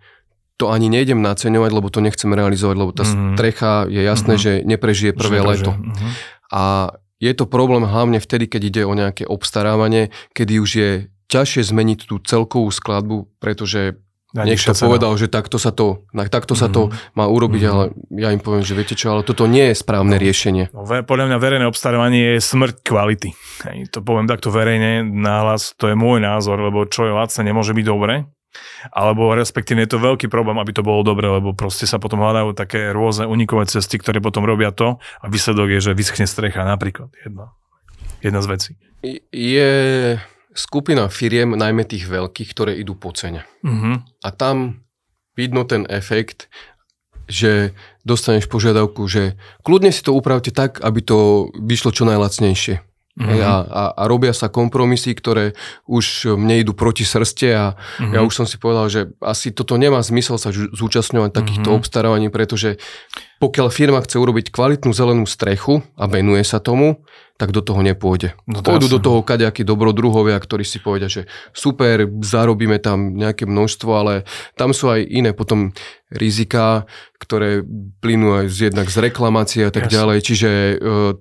to 0.54 0.70
ani 0.70 0.86
nejdem 0.86 1.18
naceňovať, 1.18 1.70
lebo 1.74 1.90
to 1.90 1.98
nechcem 1.98 2.30
realizovať, 2.30 2.76
lebo 2.78 2.94
tá 2.94 3.02
Mhm. 3.02 3.34
strecha 3.34 3.90
je 3.90 3.98
jasné, 3.98 4.34
Mhm. 4.34 4.40
že 4.40 4.50
neprežije 4.62 5.10
prvé 5.10 5.42
Že- 5.42 5.46
leto. 5.50 5.70
Uh-huh. 5.74 6.10
A 6.54 6.62
je 7.18 7.34
to 7.34 7.50
problém 7.50 7.82
hlavne 7.82 8.20
vtedy, 8.20 8.46
keď 8.46 8.62
ide 8.64 8.82
o 8.84 8.94
nejaké 8.94 9.26
obstarávanie, 9.26 10.14
kedy 10.30 10.54
už 10.60 10.70
je 10.70 10.90
ťažšie 11.34 11.62
zmeniť 11.66 12.06
tú 12.06 12.22
celkovú 12.22 12.70
skladbu, 12.70 13.26
pretože 13.38 13.98
niekto 14.34 14.74
povedal, 14.74 15.14
že 15.14 15.26
takto 15.26 15.58
sa 15.58 15.70
to, 15.70 16.02
takto 16.10 16.54
sa 16.54 16.66
to 16.66 16.90
má 17.14 17.26
urobiť, 17.26 17.62
Mhm. 17.62 17.70
ale 17.70 17.84
ja 18.18 18.30
im 18.30 18.42
poviem, 18.42 18.62
že 18.62 18.74
viete 18.74 18.94
čo, 18.94 19.10
ale 19.10 19.22
toto 19.22 19.46
nie 19.46 19.70
je 19.70 19.78
správne 19.78 20.14
No. 20.14 20.22
riešenie. 20.22 20.74
No, 20.74 20.82
ve- 20.82 21.02
podľa 21.02 21.30
mňa 21.30 21.38
verejné 21.38 21.66
obstarávanie 21.66 22.34
je 22.34 22.40
smrť 22.42 22.82
kvality. 22.82 23.30
Hej, 23.62 23.90
to 23.90 24.02
poviem 24.02 24.26
takto 24.26 24.50
verejne 24.50 25.02
nahlas, 25.02 25.74
to 25.74 25.86
je 25.86 25.94
môj 25.94 26.18
názor, 26.18 26.58
lebo 26.58 26.82
čo 26.86 27.06
je 27.06 27.14
lacné, 27.14 27.46
nemôže 27.46 27.74
byť 27.74 27.86
dobre. 27.86 28.26
Alebo 28.90 29.34
respektíve 29.34 29.82
je 29.82 29.90
to 29.90 29.98
veľký 29.98 30.30
problém, 30.30 30.54
aby 30.58 30.70
to 30.70 30.86
bolo 30.86 31.02
dobre, 31.02 31.26
lebo 31.26 31.58
proste 31.58 31.90
sa 31.90 31.98
potom 31.98 32.22
hľadajú 32.22 32.54
také 32.54 32.94
rôzne 32.94 33.26
unikové 33.26 33.66
cesty, 33.66 33.98
ktoré 33.98 34.22
potom 34.22 34.46
robia 34.46 34.70
to 34.70 34.98
a 35.18 35.26
výsledok 35.26 35.74
je, 35.74 35.90
že 35.90 35.98
vyschne 35.98 36.22
strecha 36.26 36.62
napríklad. 36.62 37.10
Jedna, 37.18 37.50
jedna 38.22 38.40
z 38.42 38.46
vecí. 38.46 38.70
Je 39.34 39.70
skupina 40.54 41.10
firiem, 41.10 41.52
najmä 41.58 41.82
tých 41.84 42.06
veľkých, 42.06 42.48
ktoré 42.54 42.72
idú 42.78 42.94
po 42.94 43.10
cene. 43.10 43.42
Uh-huh. 43.66 44.00
A 44.22 44.28
tam 44.30 44.86
vidno 45.34 45.66
ten 45.66 45.82
efekt, 45.90 46.46
že 47.26 47.74
dostaneš 48.06 48.46
požiadavku, 48.46 49.02
že 49.08 49.34
kľudne 49.66 49.90
si 49.90 50.04
to 50.04 50.14
upravte 50.14 50.52
tak, 50.54 50.78
aby 50.84 51.00
to 51.02 51.50
vyšlo 51.58 51.90
čo 51.90 52.04
najlacnejšie. 52.06 52.80
Mhm. 53.14 53.30
Hej, 53.30 53.40
a, 53.46 53.54
a, 53.62 53.82
a 53.94 54.02
robia 54.10 54.34
sa 54.34 54.50
kompromisy, 54.50 55.14
ktoré 55.14 55.54
už 55.86 56.34
mne 56.34 56.66
idú 56.66 56.74
proti 56.74 57.06
srste 57.06 57.46
a 57.54 57.78
Mhm. 58.02 58.10
ja 58.10 58.20
už 58.26 58.34
som 58.42 58.46
si 58.46 58.58
povedal, 58.58 58.90
že 58.90 59.00
asi 59.22 59.54
toto 59.54 59.78
nemá 59.78 60.02
zmysel 60.02 60.34
sa 60.34 60.50
zúčastňovať 60.50 61.30
takýchto 61.30 61.70
Mhm. 61.70 61.76
obstarávaní, 61.78 62.28
pretože 62.34 62.82
pokiaľ 63.42 63.68
firma 63.70 64.00
chce 64.02 64.16
urobiť 64.20 64.54
kvalitnú 64.54 64.94
zelenú 64.94 65.24
strechu 65.26 65.82
a 65.98 66.04
venuje 66.06 66.42
sa 66.46 66.62
tomu, 66.62 67.02
tak 67.34 67.50
do 67.50 67.66
toho 67.66 67.82
nepôjde. 67.82 68.38
No 68.46 68.62
to 68.62 68.70
Pôjdu 68.70 68.86
jasné. 68.86 68.94
do 68.94 69.00
toho 69.02 69.18
kaďakí 69.26 69.66
dobrodruhovia, 69.66 70.38
ktorí 70.38 70.62
si 70.62 70.78
povedia, 70.78 71.10
že 71.10 71.26
super, 71.50 72.06
zarobíme 72.22 72.78
tam 72.78 73.18
nejaké 73.18 73.42
množstvo, 73.42 73.90
ale 73.90 74.14
tam 74.54 74.70
sú 74.70 74.86
aj 74.86 75.02
iné 75.02 75.34
potom 75.34 75.74
rizika, 76.14 76.86
ktoré 77.18 77.66
plynú 77.98 78.38
aj 78.38 78.46
z, 78.52 78.58
jednak 78.70 78.86
z 78.86 78.96
reklamácie 79.10 79.66
a 79.66 79.74
tak 79.74 79.90
Jasne. 79.90 79.96
ďalej, 79.98 80.18
čiže 80.22 80.50
e, 80.50 80.74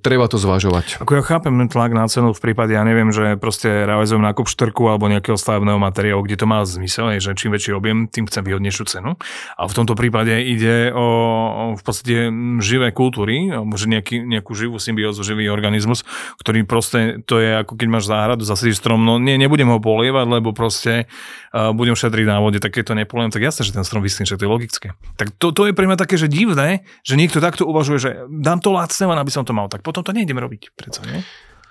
treba 0.06 0.30
to 0.30 0.38
zvažovať. 0.38 1.02
Ako 1.02 1.17
ja 1.17 1.23
chápem 1.26 1.56
ten 1.65 1.69
tlak 1.71 1.97
na 1.97 2.06
cenu 2.06 2.30
v 2.30 2.38
prípade, 2.43 2.78
ja 2.78 2.86
neviem, 2.86 3.10
že 3.10 3.39
proste 3.41 3.88
realizujem 3.88 4.21
nákup 4.21 4.45
štrku 4.45 4.86
alebo 4.86 5.10
nejakého 5.10 5.39
stavebného 5.39 5.82
materiálu, 5.82 6.21
kde 6.28 6.38
to 6.38 6.45
má 6.45 6.62
zmysel, 6.62 7.15
je, 7.17 7.26
že 7.26 7.39
čím 7.39 7.58
väčší 7.58 7.73
objem, 7.73 8.06
tým 8.06 8.30
chcem 8.30 8.45
výhodnejšiu 8.45 8.86
cenu. 8.86 9.17
A 9.58 9.65
v 9.65 9.73
tomto 9.73 9.97
prípade 9.97 10.36
ide 10.45 10.93
o, 10.93 11.02
o 11.02 11.63
v 11.73 11.82
podstate 11.82 12.12
mm, 12.15 12.60
živé 12.62 12.89
kultúry, 12.93 13.49
alebo 13.49 13.73
že 13.78 13.89
nejaký, 13.89 14.23
nejakú 14.23 14.54
živú 14.54 14.78
symbiózu, 14.78 15.26
živý 15.26 15.49
organizmus, 15.49 16.06
ktorý 16.41 16.63
proste, 16.63 17.21
to 17.26 17.41
je 17.41 17.62
ako 17.62 17.78
keď 17.80 17.88
máš 17.89 18.06
záhradu, 18.10 18.45
zasadíš 18.45 18.82
strom, 18.82 19.02
no 19.02 19.17
nie, 19.17 19.38
nebudem 19.39 19.69
ho 19.69 19.82
polievať, 19.82 20.26
lebo 20.30 20.54
proste 20.54 21.10
uh, 21.10 21.73
budem 21.73 21.97
šetriť 21.97 22.26
na 22.30 22.38
vode, 22.43 22.62
tak 22.62 22.76
keď 22.76 22.93
to 22.93 22.99
nepoliem, 22.99 23.34
tak 23.34 23.43
jasne, 23.43 23.65
že 23.65 23.73
ten 23.73 23.86
strom 23.86 24.06
vyschne, 24.06 24.30
že 24.30 24.38
to 24.38 24.45
je 24.45 24.52
logické. 24.52 24.93
Tak 25.17 25.34
to, 25.38 25.49
to 25.56 25.69
je 25.69 25.73
pre 25.73 25.89
mňa 25.89 25.97
také, 25.97 26.15
že 26.15 26.30
divné, 26.30 26.86
že 27.02 27.17
niekto 27.17 27.41
takto 27.41 27.65
uvažuje, 27.65 27.97
že 27.99 28.12
dám 28.30 28.62
to 28.62 28.69
lacné, 28.69 29.06
aby 29.10 29.32
som 29.34 29.43
to 29.43 29.56
mal, 29.56 29.71
tak 29.71 29.82
potom 29.82 30.06
to 30.06 30.13
nejdem 30.13 30.38
robiť, 30.38 30.76
predsa, 30.78 31.02
nie? 31.08 31.21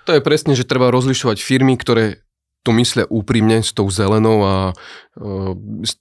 To 0.03 0.11
je 0.11 0.21
presne, 0.25 0.51
že 0.51 0.67
treba 0.67 0.91
rozlišovať 0.91 1.39
firmy, 1.39 1.79
ktoré 1.79 2.23
to 2.63 2.71
myslia 2.71 3.03
úprimne 3.11 3.59
s 3.59 3.75
tou 3.75 3.91
zelenou 3.91 4.39
a 4.47 4.55
e, 4.71 4.73
s, 5.83 5.99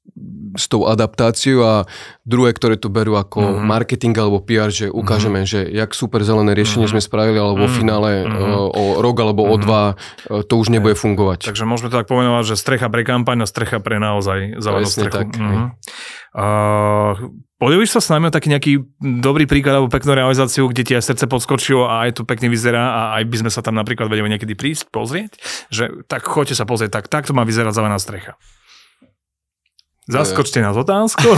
s 0.54 0.64
tou 0.70 0.86
adaptáciou 0.86 1.58
a 1.66 1.74
druhé, 2.22 2.50
ktoré 2.50 2.74
to 2.74 2.86
berú 2.86 3.14
ako 3.14 3.38
Mhm. 3.38 3.48
mm-hmm. 3.52 3.66
marketing 3.66 4.14
alebo 4.14 4.38
PR, 4.38 4.70
že 4.70 4.86
ukážeme, 4.86 5.42
mm-hmm. 5.42 5.66
že 5.66 5.74
jak 5.74 5.90
super 5.90 6.22
zelené 6.22 6.52
riešenie 6.52 6.86
Mhm. 6.86 6.94
mm-hmm. 6.94 7.02
sme 7.02 7.08
spravili, 7.10 7.38
alebo 7.38 7.56
vo 7.58 7.68
Mhm. 7.68 7.74
finále 7.74 8.10
Mhm. 8.20 8.30
mm-hmm. 8.30 8.70
o 8.72 8.84
rok 8.98 9.16
alebo 9.18 9.42
mm-hmm. 9.42 9.54
o 9.54 9.62
dva 9.62 9.82
e, 9.84 9.94
to 10.42 10.54
už 10.54 10.68
nebude 10.68 10.94
fungovať. 10.94 11.50
Takže 11.50 11.64
môžeme 11.64 11.90
to 11.90 11.98
tak 11.98 12.06
pomenovať, 12.06 12.44
že 12.44 12.56
strecha 12.56 12.86
pre 12.86 13.02
kampaň 13.02 13.42
a 13.42 13.46
strecha 13.46 13.78
pre 13.78 13.98
naozaj 13.98 14.54
zelenú 14.56 14.86
Presne 14.86 15.02
strechu. 15.02 15.16
tak, 15.18 15.28
Mhm. 15.34 15.58
Uh, 16.32 17.12
Podeliš 17.58 17.94
sa 17.94 18.02
s 18.02 18.10
nami 18.10 18.26
o 18.26 18.34
taký 18.34 18.50
nejaký 18.50 18.72
dobrý 18.98 19.46
príklad 19.46 19.78
alebo 19.78 19.86
peknú 19.86 20.18
realizáciu, 20.18 20.66
kde 20.66 20.82
ti 20.82 20.92
aj 20.92 21.06
srdce 21.06 21.30
podskočilo 21.30 21.86
a 21.86 22.02
aj 22.02 22.18
to 22.18 22.22
pekne 22.24 22.50
vyzerá 22.50 22.82
a 22.90 23.02
aj 23.14 23.24
by 23.24 23.36
sme 23.38 23.50
sa 23.50 23.62
tam 23.62 23.78
napríklad 23.78 24.10
vedeli 24.10 24.34
niekedy 24.34 24.58
prísť, 24.58 24.90
pozrieť, 24.90 25.38
že 25.70 26.02
tak 26.10 26.26
choďte 26.26 26.58
sa 26.58 26.66
pozrieť, 26.66 26.90
tak 26.90 27.06
takto 27.06 27.30
má 27.30 27.46
vyzerať 27.46 27.70
zelená 27.70 28.02
strecha. 28.02 28.34
Zaskočte 30.12 30.58
nás 30.58 30.74
otázkou 30.74 31.32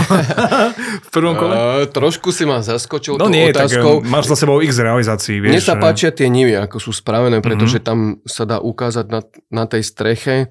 v 1.07 1.11
prvom 1.11 1.35
kole. 1.35 1.53
Uh, 1.53 1.61
trošku 1.87 2.29
si 2.29 2.43
ma 2.43 2.59
zaskočil 2.59 3.15
No 3.15 3.27
nie, 3.27 3.49
tak 3.49 3.67
otázkou. 3.67 3.99
um, 3.99 4.05
máš 4.05 4.27
za 4.27 4.37
sebou 4.37 4.59
x 4.59 4.75
realizácií, 4.77 5.39
Mne 5.39 5.55
vieš. 5.55 5.65
sa 5.65 5.75
že- 5.75 5.81
páčia 5.81 6.11
tie 6.11 6.27
nivy, 6.27 6.55
ako 6.57 6.77
sú 6.79 6.91
spravené, 6.91 7.39
pretože 7.39 7.79
Mhm. 7.79 7.85
tam 7.85 7.99
sa 8.23 8.45
dá 8.45 8.59
ukázať 8.59 9.07
na, 9.07 9.21
na 9.49 9.65
tej 9.65 9.83
streche, 9.83 10.51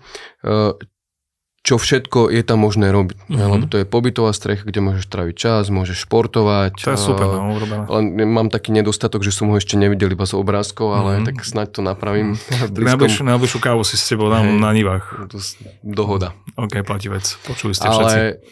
čo 1.63 1.79
všetko 1.79 2.27
je 2.27 2.43
tam 2.43 2.59
možné 2.59 2.91
robiť. 2.91 3.31
Mhm. 3.31 3.39
Lebo 3.39 3.65
to 3.71 3.79
je 3.79 3.87
pobytová 3.87 4.35
strecha, 4.35 4.67
kde 4.67 4.83
môžeš 4.83 5.07
tráviť 5.07 5.35
čas, 5.35 5.71
môžeš 5.71 6.03
športovať. 6.03 6.75
To 6.75 6.91
je 6.91 6.99
super, 6.99 7.23
no, 7.25 7.55
urobené. 7.55 7.87
Len 7.87 8.03
mám 8.27 8.51
taký 8.51 8.75
nedostatok, 8.75 9.23
že 9.23 9.31
som 9.31 9.47
ho 9.47 9.55
ešte 9.55 9.79
nevidel 9.79 10.11
iba 10.11 10.27
z 10.27 10.35
obrázkov, 10.35 10.91
ale 10.91 11.23
Mhm. 11.23 11.25
tak 11.25 11.35
snáď 11.41 11.67
to 11.71 11.81
napravím. 11.81 12.35
blízkom- 12.67 12.83
najbližšiu, 12.83 13.23
najbližšiu 13.23 13.59
kávu 13.63 13.87
si 13.87 13.95
s 13.95 14.03
tebou 14.03 14.27
dám 14.27 14.43
Hej. 14.43 14.59
na 14.59 14.71
nivách. 14.75 15.05
To 15.31 15.39
Dohoda. 15.87 16.35
OK, 16.59 16.83
platí 16.83 17.07
vec. 17.07 17.23
Počuli 17.47 17.71
ste 17.71 17.87
všetci. 17.87 18.11
Ale 18.11 18.43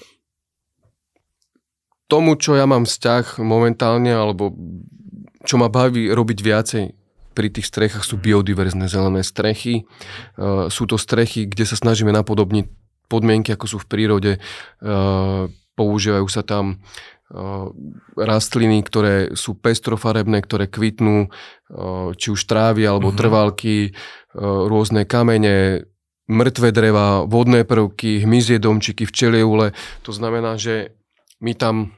tomu, 2.07 2.35
čo 2.35 2.55
ja 2.55 2.63
mám 2.63 2.83
vzťah 2.83 3.39
momentálne, 3.39 4.11
alebo 4.11 4.55
čo 5.43 5.59
ma 5.59 5.67
baví 5.67 6.07
robiť 6.07 6.39
viacej 6.39 6.83
pri 7.31 7.47
tých 7.47 7.63
strechách 7.63 8.03
sú 8.03 8.19
biodiverzné 8.19 8.91
zelené 8.91 9.23
strechy. 9.23 9.87
Uh, 10.35 10.67
sú 10.67 10.83
to 10.83 10.99
strechy, 10.99 11.47
kde 11.47 11.63
sa 11.63 11.79
snažíme 11.79 12.11
napodobniť 12.11 12.67
podmienky, 13.11 13.51
ako 13.51 13.65
sú 13.67 13.77
v 13.83 13.89
prírode. 13.91 14.31
Uh, 14.79 15.51
používajú 15.75 16.31
sa 16.31 16.47
tam 16.47 16.79
uh, 17.35 17.67
rastliny, 18.15 18.79
ktoré 18.87 19.35
sú 19.35 19.59
pestrofarebné, 19.59 20.39
ktoré 20.39 20.71
kvitnú, 20.71 21.27
uh, 21.27 22.15
či 22.15 22.31
už 22.31 22.47
trávy 22.47 22.87
alebo 22.87 23.11
Mhm. 23.11 23.17
trvalky, 23.19 23.77
rôzne 24.31 25.03
kamene, 25.03 25.83
mŕtve 26.31 26.71
dreva, 26.71 27.27
vodné 27.27 27.67
prvky, 27.67 28.23
hmyzie 28.23 28.63
domčiky, 28.63 29.03
včelie 29.03 29.43
úle. 29.43 29.75
To 30.07 30.15
znamená, 30.15 30.55
že 30.55 30.95
my 31.43 31.51
tam 31.51 31.91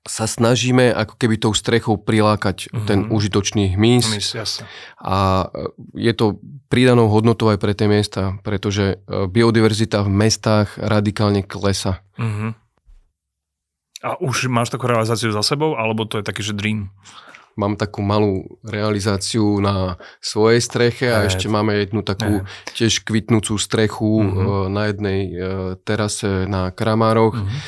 sa 0.00 0.24
snažíme 0.24 0.88
ako 0.88 1.14
keby 1.16 1.36
tou 1.38 1.52
strechou 1.52 1.96
prilákať 1.96 2.70
Mhm. 2.70 2.86
ten 2.86 2.98
užitočný 3.06 3.74
hmyz 3.74 4.32
jasne. 4.32 4.64
a 4.96 5.44
e, 5.44 5.68
je 6.00 6.12
to 6.12 6.38
pridanou 6.68 7.08
hodnotou 7.08 7.48
aj 7.48 7.58
pre 7.58 7.72
tie 7.72 7.84
miesta, 7.84 8.36
pretože 8.40 8.96
e, 8.96 9.26
biodiverzita 9.26 10.00
v 10.00 10.10
mestách 10.10 10.76
radikálne 10.76 11.42
klesa. 11.42 12.00
Mhm. 12.16 12.56
A 13.98 14.14
už 14.16 14.46
máš 14.46 14.70
takú 14.70 14.86
realizáciu 14.86 15.28
za 15.28 15.42
sebou, 15.42 15.74
alebo 15.74 16.04
to 16.04 16.16
je 16.16 16.24
taký, 16.24 16.40
že 16.40 16.54
dream? 16.54 16.94
Mám 17.54 17.74
takú 17.74 17.98
malú 18.00 18.46
realizáciu 18.62 19.58
na 19.58 19.98
svojej 20.20 20.62
streche 20.62 21.10
a 21.10 21.26
Hej. 21.26 21.34
ešte 21.34 21.46
máme 21.48 21.74
jednu 21.76 22.00
takú 22.00 22.46
tiež 22.72 23.02
kvitnúcu 23.02 23.58
strechu 23.58 24.22
Mhm. 24.22 24.30
e, 24.30 24.42
na 24.68 24.82
jednej 24.86 25.20
terase 25.82 26.46
na 26.46 26.70
Kramároch 26.70 27.34
Mhm. 27.34 27.58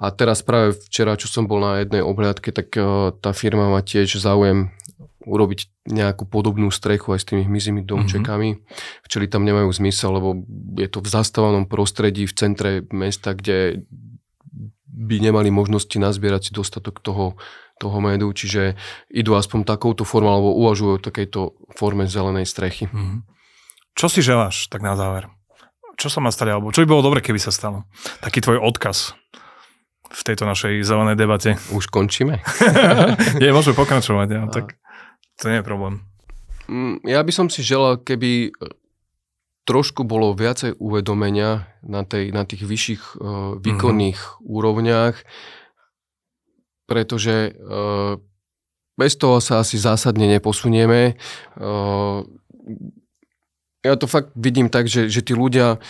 A 0.00 0.08
teraz 0.08 0.40
práve 0.40 0.72
včera, 0.88 1.12
čo 1.20 1.28
som 1.28 1.44
bol 1.44 1.60
na 1.60 1.84
jednej 1.84 2.00
obhliadke, 2.00 2.56
tak 2.56 2.72
uh, 2.80 3.12
tá 3.20 3.36
firma 3.36 3.68
má 3.68 3.84
tiež 3.84 4.16
záujem 4.16 4.72
urobiť 5.20 5.68
nejakú 5.92 6.24
podobnú 6.24 6.72
strechu 6.72 7.12
aj 7.12 7.20
s 7.20 7.28
tými 7.28 7.44
hmyzými 7.44 7.84
domčekami. 7.84 8.56
Mm-hmm. 8.56 9.04
Včeli 9.04 9.26
tam 9.28 9.44
nemajú 9.44 9.68
zmysel, 9.68 10.16
lebo 10.16 10.40
je 10.80 10.88
to 10.88 11.04
v 11.04 11.08
zastávanom 11.12 11.68
prostredí 11.68 12.24
v 12.24 12.32
centre 12.32 12.70
mesta, 12.88 13.36
kde 13.36 13.84
by 14.88 15.16
nemali 15.20 15.52
možnosti 15.52 15.96
nazbierať 16.00 16.50
si 16.50 16.52
dostatok 16.56 17.04
toho, 17.04 17.36
toho 17.76 17.98
medu, 18.00 18.32
čiže 18.32 18.80
idú 19.12 19.36
aspoň 19.36 19.68
takouto 19.68 20.08
formou 20.08 20.32
alebo 20.32 20.50
uvažujú 20.64 20.90
o 20.96 21.04
takejto 21.04 21.40
forme 21.76 22.08
zelenej 22.08 22.48
strechy. 22.48 22.88
Mm-hmm. 22.88 23.20
Čo 23.92 24.06
si 24.08 24.24
želáš 24.24 24.72
tak 24.72 24.80
na 24.80 24.96
záver? 24.96 25.28
Čo 26.00 26.08
sa 26.08 26.24
má 26.24 26.32
stať, 26.32 26.56
alebo 26.56 26.72
čo 26.72 26.80
by 26.80 26.88
bolo 26.88 27.04
dobre, 27.04 27.20
keby 27.20 27.36
sa 27.36 27.52
stalo? 27.52 27.84
Taký 28.24 28.40
tvoj 28.40 28.56
odkaz 28.64 29.12
v 30.10 30.22
tejto 30.26 30.44
našej 30.44 30.82
zelenej 30.82 31.14
debate. 31.14 31.54
Už 31.70 31.86
končíme? 31.86 32.42
Nie, 33.42 33.54
môžeme 33.54 33.78
pokračovať, 33.78 34.28
ja, 34.30 34.42
tak 34.50 34.74
to 35.38 35.48
nie 35.48 35.62
je 35.62 35.64
problém. 35.64 36.04
Mm, 36.68 37.00
ja 37.06 37.22
by 37.22 37.32
som 37.32 37.46
si 37.48 37.64
želal, 37.64 38.02
keby 38.02 38.50
e, 38.50 38.68
trošku 39.64 40.02
bolo 40.04 40.34
viacej 40.34 40.76
uvedomenia 40.82 41.70
na, 41.86 42.02
tej, 42.02 42.34
na 42.34 42.42
tých 42.42 42.66
vyšších 42.66 43.02
uh, 43.16 43.54
výkonných 43.62 44.18
mm-hmm. 44.18 44.50
úrovniach, 44.50 45.16
pretože 46.90 47.54
uh, 47.54 48.18
bez 48.98 49.14
toho 49.14 49.38
sa 49.38 49.62
asi 49.62 49.78
zásadne 49.78 50.26
neposunieme. 50.26 51.14
Uh, 51.54 52.26
ja 53.80 53.94
to 53.96 54.10
fakt 54.10 54.34
vidím 54.34 54.68
tak, 54.68 54.90
že, 54.90 55.08
že 55.08 55.24
tí 55.24 55.32
ľudia 55.32 55.80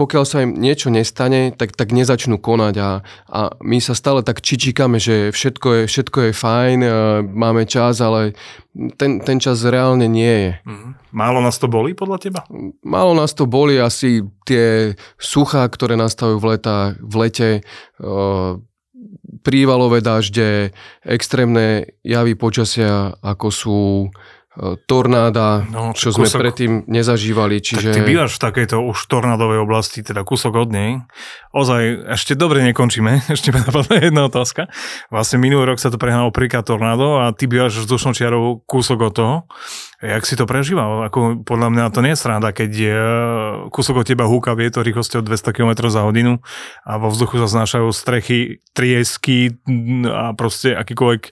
pokiaľ 0.00 0.24
sa 0.24 0.40
im 0.40 0.56
niečo 0.56 0.88
nestane, 0.88 1.52
tak, 1.52 1.76
tak 1.76 1.92
nezačnú 1.92 2.40
konať 2.40 2.74
a, 2.80 2.90
a 3.28 3.40
my 3.60 3.84
sa 3.84 3.92
stále 3.92 4.24
tak 4.24 4.40
čičíkame, 4.40 4.96
že 4.96 5.28
všetko 5.28 5.68
je, 5.68 5.82
všetko 5.92 6.18
je 6.24 6.32
fajn, 6.32 6.78
máme 7.28 7.68
čas, 7.68 8.00
ale 8.00 8.32
ten, 8.96 9.20
ten 9.20 9.36
čas 9.36 9.60
reálne 9.60 10.08
nie 10.08 10.32
je. 10.48 10.52
Mm. 10.64 10.96
Málo 11.12 11.44
nás 11.44 11.60
to 11.60 11.68
boli 11.68 11.92
podľa 11.92 12.16
teba? 12.16 12.40
Málo 12.80 13.12
nás 13.12 13.36
to 13.36 13.44
boli 13.44 13.76
asi 13.76 14.24
tie 14.48 14.96
suchá, 15.20 15.68
ktoré 15.68 16.00
nastavujú 16.00 16.40
v, 16.40 16.46
leta, 16.56 16.96
v 16.96 17.14
lete, 17.20 17.50
uh, 18.00 18.56
prívalové 19.44 20.00
dažde, 20.00 20.72
extrémne 21.04 21.92
javy 22.00 22.40
počasia, 22.40 23.20
ako 23.20 23.46
sú 23.52 23.78
E, 24.08 24.39
tornáda, 24.90 25.62
no, 25.70 25.94
čo 25.94 26.10
kúsok, 26.10 26.26
sme 26.26 26.42
predtým 26.42 26.72
nezažívali. 26.90 27.62
Čiže... 27.62 27.94
Tak 27.94 27.96
ty 27.96 28.02
bývaš 28.02 28.34
v 28.34 28.42
takejto 28.50 28.82
už 28.82 28.98
tornádovej 29.06 29.62
oblasti, 29.62 30.02
teda 30.02 30.26
kúsok 30.26 30.66
od 30.66 30.68
nej. 30.74 30.90
Ozaj, 31.54 32.10
ešte 32.18 32.34
dobre 32.34 32.66
nekončíme, 32.66 33.24
ešte 33.34 33.54
ma 33.54 33.62
napadla 33.62 34.02
jedna 34.02 34.26
otázka. 34.26 34.66
Vlastne 35.14 35.38
minulý 35.38 35.70
rok 35.70 35.78
sa 35.78 35.94
to 35.94 36.02
prehnalo 36.02 36.34
príklad 36.34 36.66
tornádo 36.66 37.22
a 37.22 37.30
ty 37.30 37.46
bývaš 37.46 37.86
vzdušnou 37.86 38.10
čiarou 38.10 38.58
kúsok 38.66 38.98
od 39.06 39.12
toho. 39.14 39.34
Jak 40.00 40.24
si 40.24 40.32
to 40.32 40.48
prežíval? 40.48 41.12
Ako, 41.12 41.44
podľa 41.44 41.68
mňa 41.68 41.84
to 41.92 42.00
nie 42.00 42.16
je 42.16 42.22
sranda, 42.24 42.56
keď 42.56 42.70
je 42.72 43.00
kúsok 43.68 44.00
od 44.00 44.08
teba 44.08 44.24
húka 44.24 44.56
vietor 44.56 44.80
rýchlosťou 44.80 45.20
200 45.20 45.52
km 45.52 45.92
za 45.92 46.08
hodinu 46.08 46.40
a 46.88 46.96
vo 46.96 47.12
vzduchu 47.12 47.36
sa 47.36 47.52
znášajú 47.52 47.92
strechy, 47.92 48.64
triesky 48.72 49.60
a 50.08 50.32
proste 50.32 50.72
akýkoľvek 50.72 51.22
e, 51.28 51.30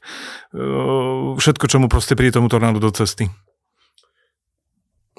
všetko, 1.40 1.64
čo 1.64 1.81
mu 1.81 1.88
proste 1.88 2.12
príde 2.12 2.37
tomu 2.37 2.52
tornádu 2.52 2.76
do 2.76 2.92
cesty. 2.92 3.33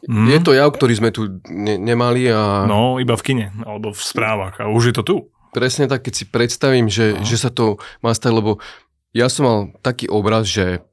Hmm. 0.05 0.29
Je 0.29 0.39
to 0.45 0.53
jav, 0.53 0.69
ktorý 0.69 0.93
sme 0.93 1.09
tu 1.09 1.41
ne- 1.49 1.81
nemali 1.81 2.29
a... 2.29 2.69
No, 2.69 3.01
iba 3.01 3.17
v 3.17 3.25
kine, 3.33 3.45
alebo 3.65 3.97
v 3.97 4.01
správach 4.01 4.61
a 4.61 4.69
už 4.69 4.93
je 4.93 4.95
to 5.01 5.03
tu. 5.03 5.15
Presne 5.57 5.89
tak, 5.89 6.05
keď 6.05 6.13
si 6.13 6.25
predstavím, 6.29 6.85
že, 6.85 7.17
no. 7.17 7.25
že 7.25 7.41
sa 7.41 7.49
to 7.49 7.81
má 8.05 8.13
stať, 8.13 8.29
lebo 8.29 8.61
ja 9.09 9.25
som 9.25 9.43
mal 9.49 9.59
taký 9.81 10.05
obraz, 10.05 10.45
že 10.45 10.85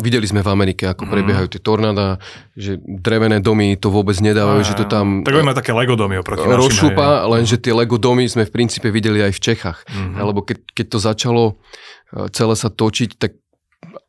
Videli 0.00 0.24
sme 0.24 0.40
v 0.40 0.48
Amerike, 0.48 0.88
ako 0.88 1.04
mm. 1.04 1.10
prebiehajú 1.12 1.48
tie 1.52 1.60
tornáda, 1.60 2.16
že 2.56 2.80
drevené 2.80 3.44
domy 3.44 3.76
to 3.76 3.92
vôbec 3.92 4.16
nedávajú, 4.24 4.64
a, 4.64 4.66
že 4.66 4.72
to 4.72 4.88
tam... 4.88 5.20
Tak 5.20 5.36
máme 5.36 5.52
také 5.52 5.76
Lego 5.76 6.00
domy 6.00 6.16
oproti 6.16 6.48
Rozšupa, 6.48 7.28
lenže 7.28 7.60
tie 7.60 7.76
Lego 7.76 8.00
domy 8.00 8.24
sme 8.24 8.48
v 8.48 8.52
princípe 8.56 8.88
videli 8.88 9.20
aj 9.20 9.36
v 9.36 9.40
Čechách. 9.52 9.78
Mm. 9.92 10.16
Lebo 10.16 10.40
keď, 10.40 10.64
keď 10.72 10.86
to 10.88 10.98
začalo 10.98 11.44
e, 11.44 11.54
celé 12.32 12.54
sa 12.56 12.72
točiť, 12.72 13.10
tak 13.20 13.36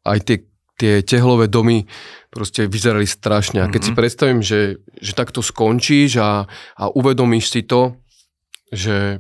aj 0.08 0.19
tie, 0.24 0.38
tie 0.80 0.93
tehlové 1.04 1.52
domy 1.52 1.84
proste 2.32 2.63
vyzerali 2.63 3.04
strašne. 3.04 3.60
A 3.60 3.67
keď 3.67 3.82
mm. 3.84 3.88
si 3.88 3.91
mhm. 3.91 4.00
predstavím, 4.00 4.39
že, 4.39 4.62
že 5.04 5.12
takto 5.12 5.43
skončíš 5.43 6.15
a, 6.24 6.48
a 6.80 6.84
uvedomíš 6.96 7.52
si 7.52 7.62
to, 7.67 8.00
že, 8.72 9.19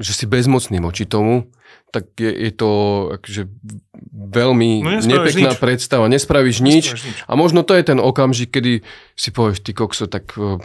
že 0.00 0.12
si 0.16 0.24
bezmocný 0.24 0.80
voči 0.80 1.04
tomu, 1.04 1.52
tak 1.92 2.08
je, 2.16 2.32
je 2.32 2.52
to 2.52 2.70
akože 3.20 3.42
veľmi 4.12 4.70
no, 4.80 4.90
nepekná 5.04 5.52
nič. 5.52 5.60
predstava. 5.60 6.08
Nespravíš 6.08 6.64
nič, 6.64 6.84
nič 6.96 7.16
a 7.28 7.32
možno 7.36 7.60
to 7.64 7.76
je 7.76 7.84
ten 7.84 7.98
okamžik, 8.00 8.52
kedy 8.52 8.80
si 9.12 9.28
povieš, 9.28 9.60
ty 9.60 9.76
kokso, 9.76 10.08
tak 10.08 10.32
uh, 10.40 10.56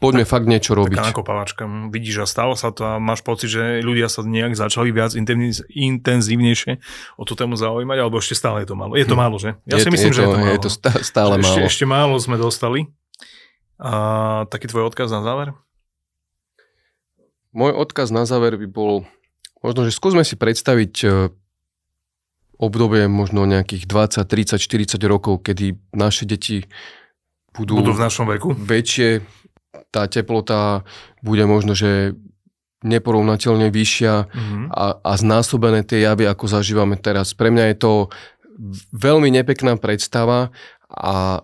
poďme 0.00 0.24
tak, 0.24 0.32
fakt 0.32 0.46
niečo 0.48 0.72
robiť. 0.72 0.96
Taká 0.96 1.12
nakopávačka. 1.12 1.62
Vidíš 1.92 2.24
a 2.24 2.26
stalo 2.26 2.56
sa 2.56 2.72
to 2.72 2.84
a 2.84 2.96
máš 2.96 3.20
pocit, 3.20 3.52
že 3.52 3.84
ľudia 3.84 4.08
sa 4.08 4.24
nejak 4.24 4.56
začali 4.56 4.88
viac 4.88 5.12
intenzívnejšie 5.68 6.72
o 7.20 7.22
tú 7.28 7.36
tému 7.36 7.60
zaujímať, 7.60 7.98
alebo 8.00 8.16
ešte 8.16 8.36
stále 8.36 8.64
je 8.64 8.72
to 8.72 8.76
málo. 8.76 8.96
Je 8.96 9.04
to 9.04 9.16
hm. 9.16 9.20
málo, 9.20 9.36
že? 9.36 9.56
Ja 9.68 9.76
je, 9.76 9.84
si 9.84 9.92
myslím, 9.92 10.12
je 10.12 10.14
to, 10.14 10.18
že 10.18 10.22
je 10.24 10.28
to 10.28 10.40
málo. 10.40 10.52
Je 10.52 10.60
to 10.64 10.70
stále 11.04 11.34
málo. 11.36 11.44
Ešte, 11.44 11.60
ešte 11.68 11.84
málo 11.84 12.16
sme 12.16 12.40
dostali. 12.40 12.88
A 13.78 14.42
taký 14.50 14.66
tvoj 14.66 14.90
odkaz 14.90 15.12
na 15.14 15.22
záver? 15.22 15.54
Môj 17.58 17.74
odkaz 17.74 18.14
na 18.14 18.22
záver 18.22 18.54
by 18.54 18.70
bol 18.70 19.02
Možno, 19.58 19.90
že 19.90 19.92
skúsme 19.94 20.22
si 20.22 20.38
predstaviť 20.38 20.94
e, 21.02 21.08
obdobie 22.62 23.10
možno 23.10 23.42
nejakých 23.42 23.90
20, 23.90 24.22
30, 24.22 24.62
40 24.62 25.02
rokov, 25.10 25.42
kedy 25.42 25.74
naše 25.90 26.30
deti 26.30 26.62
budú, 27.54 27.82
budú 27.82 27.94
v 27.94 28.02
našom 28.06 28.26
veku. 28.30 28.54
väčšie, 28.54 29.26
tá 29.90 30.06
teplota 30.06 30.86
bude 31.26 31.42
možno, 31.42 31.74
že 31.74 32.14
neporovnateľne 32.86 33.74
vyššia 33.74 34.14
mm-hmm. 34.30 34.64
a, 34.70 35.02
a 35.02 35.12
znásobené 35.18 35.82
tie 35.82 36.06
javy, 36.06 36.30
ako 36.30 36.46
zažívame 36.46 36.94
teraz. 36.94 37.34
Pre 37.34 37.50
mňa 37.50 37.74
je 37.74 37.76
to 37.82 37.92
veľmi 38.94 39.34
nepekná 39.34 39.74
predstava 39.74 40.54
a 40.86 41.42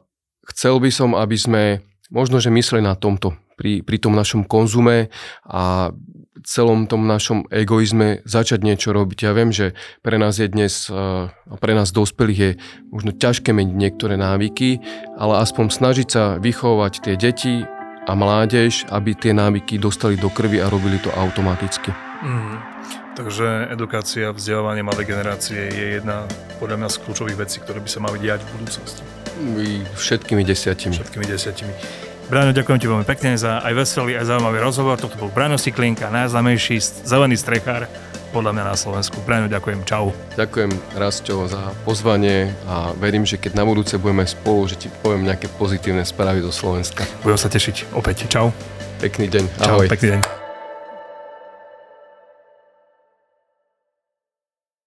chcel 0.55 0.79
by 0.79 0.91
som, 0.95 1.19
aby 1.19 1.35
sme 1.35 1.63
možno, 2.15 2.39
že 2.39 2.55
mysleli 2.55 2.87
na 2.87 2.95
tomto, 2.95 3.35
pri, 3.55 3.83
pri 3.83 3.97
tom 3.99 4.15
našom 4.15 4.47
konzume 4.47 5.09
a 5.47 5.93
celom 6.45 6.85
tom 6.85 7.09
našom 7.09 7.49
egoizme 7.49 8.21
začať 8.29 8.61
niečo 8.61 8.93
robiť. 8.93 9.19
Ja 9.25 9.33
viem, 9.33 9.51
že 9.51 9.73
pre 10.05 10.21
nás 10.21 10.37
je 10.37 10.47
dnes, 10.47 10.93
a 10.93 11.33
pre 11.57 11.73
nás 11.73 11.91
dospelých 11.91 12.41
je 12.41 12.51
možno 12.93 13.17
ťažké 13.17 13.51
meniť 13.57 13.75
niektoré 13.75 14.21
návyky, 14.21 14.79
ale 15.17 15.41
aspoň 15.41 15.73
snažiť 15.73 16.09
sa 16.09 16.25
vychovať 16.37 16.93
tie 17.01 17.15
deti 17.17 17.65
a 18.05 18.13
mládež, 18.13 18.85
aby 18.93 19.17
tie 19.17 19.33
návyky 19.33 19.81
dostali 19.81 20.21
do 20.21 20.29
krvi 20.29 20.61
a 20.61 20.69
robili 20.69 21.01
to 21.01 21.09
automaticky. 21.17 21.91
Mm. 22.21 22.61
Takže 23.15 23.71
edukácia, 23.71 24.35
vzdelávanie 24.35 24.83
mladej 24.83 25.07
generácie 25.07 25.71
je 25.71 25.87
jedna 26.03 26.27
podľa 26.59 26.83
mňa 26.83 26.89
z 26.91 26.97
kľúčových 26.99 27.39
vecí, 27.47 27.63
ktoré 27.63 27.79
by 27.79 27.87
sa 27.87 28.03
mali 28.03 28.19
diať 28.19 28.43
v 28.43 28.49
budúcnosti. 28.59 29.03
Všetkými 29.95 30.43
desiatimi. 30.43 30.99
Všetkými 30.99 31.27
desiatimi. 31.31 31.73
Braňo, 32.35 32.51
ďakujem 32.51 32.83
ti 32.83 32.91
veľmi 32.91 33.07
pekne 33.07 33.39
za 33.39 33.63
aj 33.63 33.79
veselý, 33.79 34.19
aj 34.19 34.27
zaujímavý 34.27 34.59
rozhovor. 34.59 34.99
Toto 34.99 35.15
bol 35.15 35.31
Braňo 35.31 35.55
Siklinka, 35.55 36.11
najznámejší 36.11 37.07
zelený 37.07 37.39
strechár 37.39 37.87
podľa 38.35 38.59
mňa 38.59 38.65
na 38.67 38.75
Slovensku. 38.75 39.23
Braňo, 39.23 39.47
ďakujem, 39.47 39.87
čau. 39.87 40.11
Ďakujem, 40.35 40.99
Rastio, 40.99 41.47
za 41.47 41.71
pozvanie 41.87 42.51
a 42.67 42.91
verím, 42.99 43.23
že 43.23 43.39
keď 43.39 43.55
na 43.55 43.63
budúce 43.63 44.03
budeme 44.03 44.27
spolu, 44.27 44.67
že 44.67 44.75
ti 44.75 44.91
poviem 44.91 45.31
nejaké 45.31 45.47
pozitívne 45.47 46.03
správy 46.03 46.43
do 46.43 46.51
Slovenska. 46.51 47.07
Budem 47.23 47.39
sa 47.39 47.47
tešiť 47.47 47.95
opäť. 47.95 48.27
Čau. 48.27 48.51
Pekný 48.99 49.31
deň. 49.31 49.45
Ahoj. 49.71 49.87
Čau, 49.87 49.95
pekný 49.95 50.19
deň. 50.19 50.44